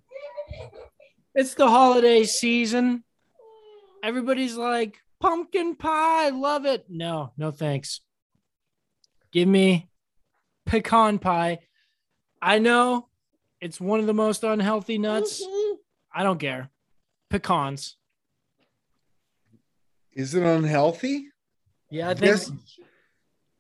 [1.38, 3.04] It's the holiday season.
[4.02, 6.86] Everybody's like, pumpkin pie, love it.
[6.88, 8.00] No, no thanks.
[9.30, 9.88] Give me
[10.66, 11.60] pecan pie.
[12.42, 13.06] I know
[13.60, 15.40] it's one of the most unhealthy nuts.
[15.40, 15.74] Mm-hmm.
[16.12, 16.70] I don't care.
[17.30, 17.96] Pecans.
[20.12, 21.28] Is it unhealthy?
[21.88, 22.52] Yeah, I think This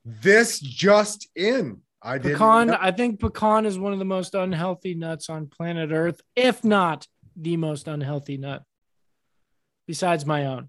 [0.04, 1.82] this just in.
[2.02, 2.70] I didn't pecan.
[2.70, 7.06] I think pecan is one of the most unhealthy nuts on planet Earth, if not
[7.40, 8.64] the most unhealthy nut,
[9.86, 10.68] besides my own.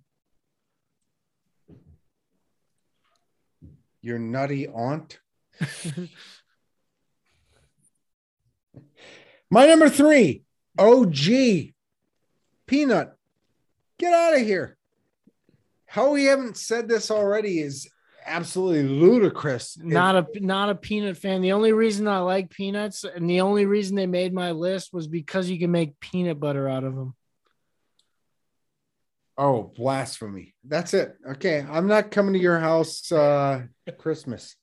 [4.01, 5.19] Your nutty aunt.
[9.51, 10.43] My number three,
[10.77, 11.15] OG
[12.67, 13.15] peanut.
[13.97, 14.77] Get out of here.
[15.87, 17.89] How we haven't said this already is
[18.29, 19.77] absolutely ludicrous.
[19.81, 21.41] not a not a peanut fan.
[21.41, 25.07] The only reason I like peanuts and the only reason they made my list was
[25.07, 27.15] because you can make peanut butter out of them.
[29.37, 30.53] oh, blasphemy.
[30.63, 31.15] That's it.
[31.31, 31.65] Okay.
[31.69, 33.63] I'm not coming to your house uh
[33.97, 34.55] Christmas.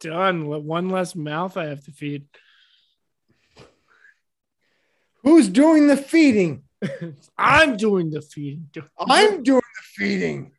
[0.00, 0.46] Done.
[0.46, 2.26] One less mouth I have to feed.
[5.22, 6.64] Who's doing the feeding?
[7.38, 8.68] I'm doing the feeding.
[8.98, 10.52] I'm doing the feeding.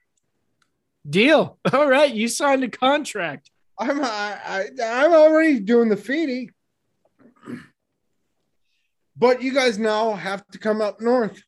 [1.09, 1.57] Deal.
[1.73, 3.49] All right, you signed a contract.
[3.79, 6.51] I'm I, I, I'm already doing the feeding.
[9.15, 11.41] But you guys now have to come up north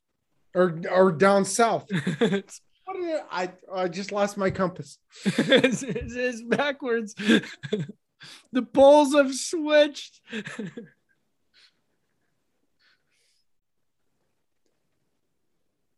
[0.53, 1.88] or or down south.
[2.88, 4.99] What did it, I I just lost my compass.
[5.26, 7.15] it's, it's- it's backwards.
[8.52, 10.22] the poles have switched.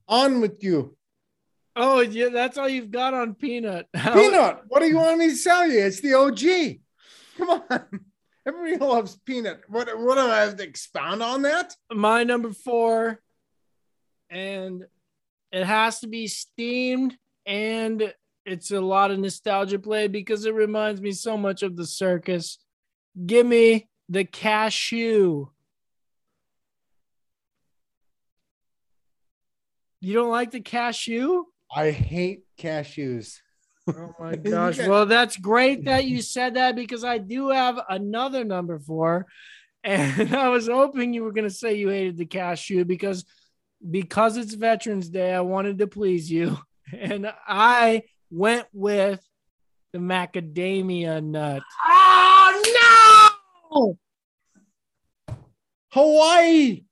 [0.07, 0.96] On with you.
[1.77, 3.87] Oh, yeah, that's all you've got on Peanut.
[3.95, 4.61] Peanut.
[4.67, 5.85] What do you want me to sell you?
[5.85, 6.79] It's the OG.
[7.37, 8.01] Come on.
[8.47, 9.61] Everybody loves peanut.
[9.67, 11.75] What what do I have to expound on that?
[11.91, 13.19] my number four,
[14.29, 14.85] and
[15.51, 18.13] it has to be steamed, and
[18.45, 22.57] it's a lot of nostalgia play because it reminds me so much of the circus.
[23.25, 25.47] Give me the cashew.
[29.99, 31.43] You don't like the cashew?
[31.75, 33.39] I hate cashews.
[33.87, 34.79] Oh my gosh.
[34.79, 39.27] Well, that's great that you said that because I do have another number four.
[39.83, 43.25] And I was hoping you were going to say you hated the cashew because
[43.89, 46.57] because it's Veterans Day, I wanted to please you.
[46.93, 49.19] And I went with
[49.91, 51.61] the macadamia nut.
[51.85, 53.37] Oh
[53.73, 53.97] no!
[55.91, 56.85] Hawaii.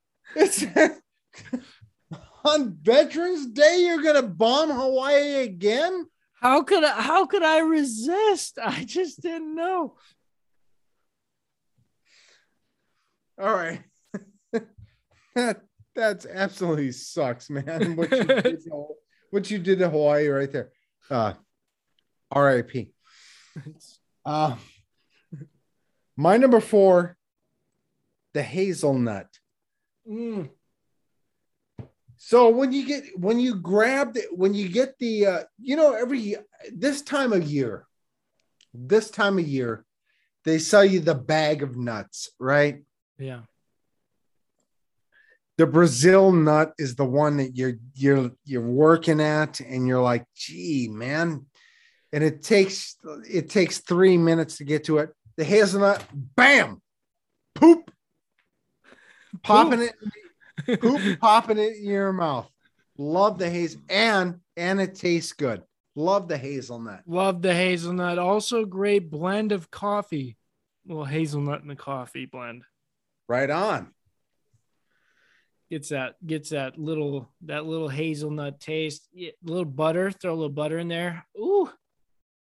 [2.46, 3.86] On Veterans Day.
[3.86, 6.06] You're gonna bomb Hawaii again?
[6.36, 8.60] How could I, how could I resist?
[8.64, 9.96] I just didn't know.
[13.42, 13.82] All right.
[15.36, 15.62] that
[15.96, 17.96] that's absolutely sucks, man.
[17.96, 18.88] What you did to,
[19.32, 20.72] what you did to Hawaii right there.
[21.10, 21.34] Uh
[22.34, 22.90] RIP.
[24.26, 24.56] Uh
[26.18, 27.18] my number four,
[28.34, 29.28] the hazelnut.
[30.10, 30.50] Mm.
[32.28, 35.94] So when you get when you grab the when you get the uh, you know
[35.94, 36.36] every
[36.74, 37.86] this time of year,
[38.74, 39.86] this time of year,
[40.44, 42.82] they sell you the bag of nuts, right?
[43.20, 43.42] Yeah.
[45.60, 50.26] The Brazil nut is the one that you're you're you're working at, and you're like,
[50.36, 51.46] gee, man,
[52.12, 52.98] and it takes
[53.30, 55.12] it takes three minutes to get to it.
[55.38, 56.82] The hazelnut, bam,
[57.54, 57.92] poop,
[59.44, 59.94] popping it
[60.80, 62.50] poop popping it in your mouth.
[62.98, 65.62] Love the haze and and it tastes good.
[65.96, 67.02] Love the hazelnut.
[67.08, 68.20] Love the hazelnut.
[68.20, 70.38] Also, great blend of coffee.
[70.86, 72.64] little hazelnut in the coffee blend.
[73.28, 73.92] Right on.
[75.70, 79.08] Gets that gets that little that little hazelnut taste.
[79.14, 80.12] Yeah, little butter.
[80.12, 81.26] Throw a little butter in there.
[81.38, 81.70] Ooh,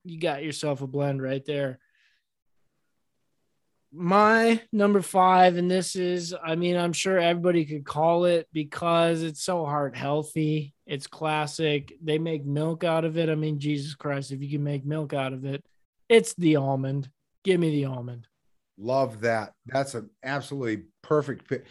[0.04, 1.78] you got yourself a blend right there.
[3.94, 9.22] My number five, and this is, I mean, I'm sure everybody could call it because
[9.22, 10.72] it's so heart healthy.
[10.86, 11.92] It's classic.
[12.02, 13.28] They make milk out of it.
[13.28, 15.62] I mean, Jesus Christ, if you can make milk out of it,
[16.08, 17.10] it's the almond.
[17.44, 18.26] Give me the almond.
[18.78, 19.52] Love that.
[19.66, 21.66] That's an absolutely perfect pick.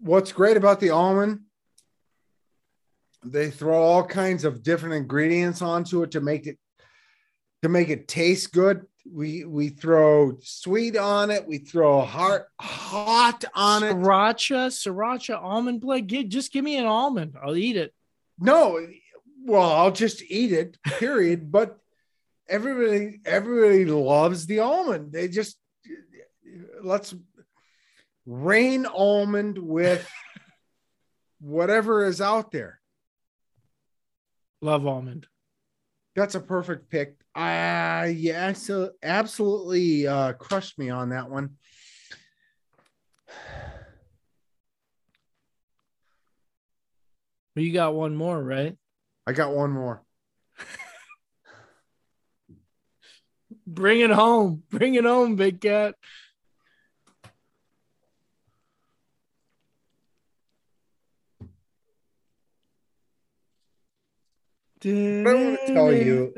[0.00, 1.42] What's great about the almond?
[3.24, 6.58] They throw all kinds of different ingredients onto it to make it
[7.62, 8.86] to make it taste good.
[9.12, 11.46] We we throw sweet on it.
[11.46, 13.94] We throw hot hot on it.
[13.94, 16.08] Sriracha, sriracha almond blend.
[16.08, 17.36] Gi- just give me an almond.
[17.42, 17.92] I'll eat it.
[18.38, 18.86] No,
[19.44, 21.50] well, I'll just eat it, period.
[21.50, 21.78] but
[22.48, 25.12] everybody, everybody loves the almond.
[25.12, 25.56] They just
[26.82, 27.14] let's
[28.26, 30.08] rain almond with
[31.40, 32.80] whatever is out there.
[34.60, 35.26] Love almond.
[36.20, 37.16] That's a perfect pick.
[37.34, 41.56] Ah, yeah, so absolutely uh, crushed me on that one.
[47.56, 48.76] Well, you got one more, right?
[49.26, 50.04] I got one more.
[53.66, 54.64] Bring it home.
[54.68, 55.94] Bring it home, big cat.
[64.84, 64.88] I
[65.34, 66.32] wanna tell you-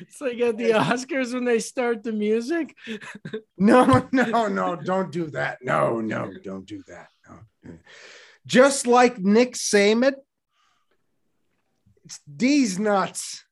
[0.00, 2.74] It's like at the Oscars when they start the music.
[3.58, 5.58] No, no, no, don't do that.
[5.62, 7.08] No, no, don't do that.
[7.26, 7.72] No.
[8.46, 10.12] Just like Nick Samet,
[12.04, 13.45] it's these nuts.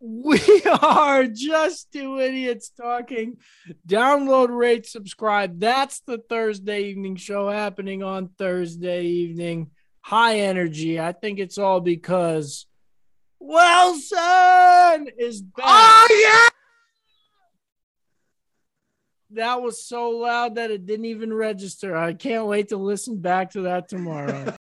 [0.00, 3.38] We are just two idiots talking.
[3.86, 5.58] Download, rate, subscribe.
[5.58, 9.70] That's the Thursday evening show happening on Thursday evening.
[10.02, 11.00] High energy.
[11.00, 12.66] I think it's all because
[13.40, 15.66] Wilson is back.
[15.66, 16.48] Oh, yeah.
[19.30, 21.96] That was so loud that it didn't even register.
[21.96, 24.54] I can't wait to listen back to that tomorrow.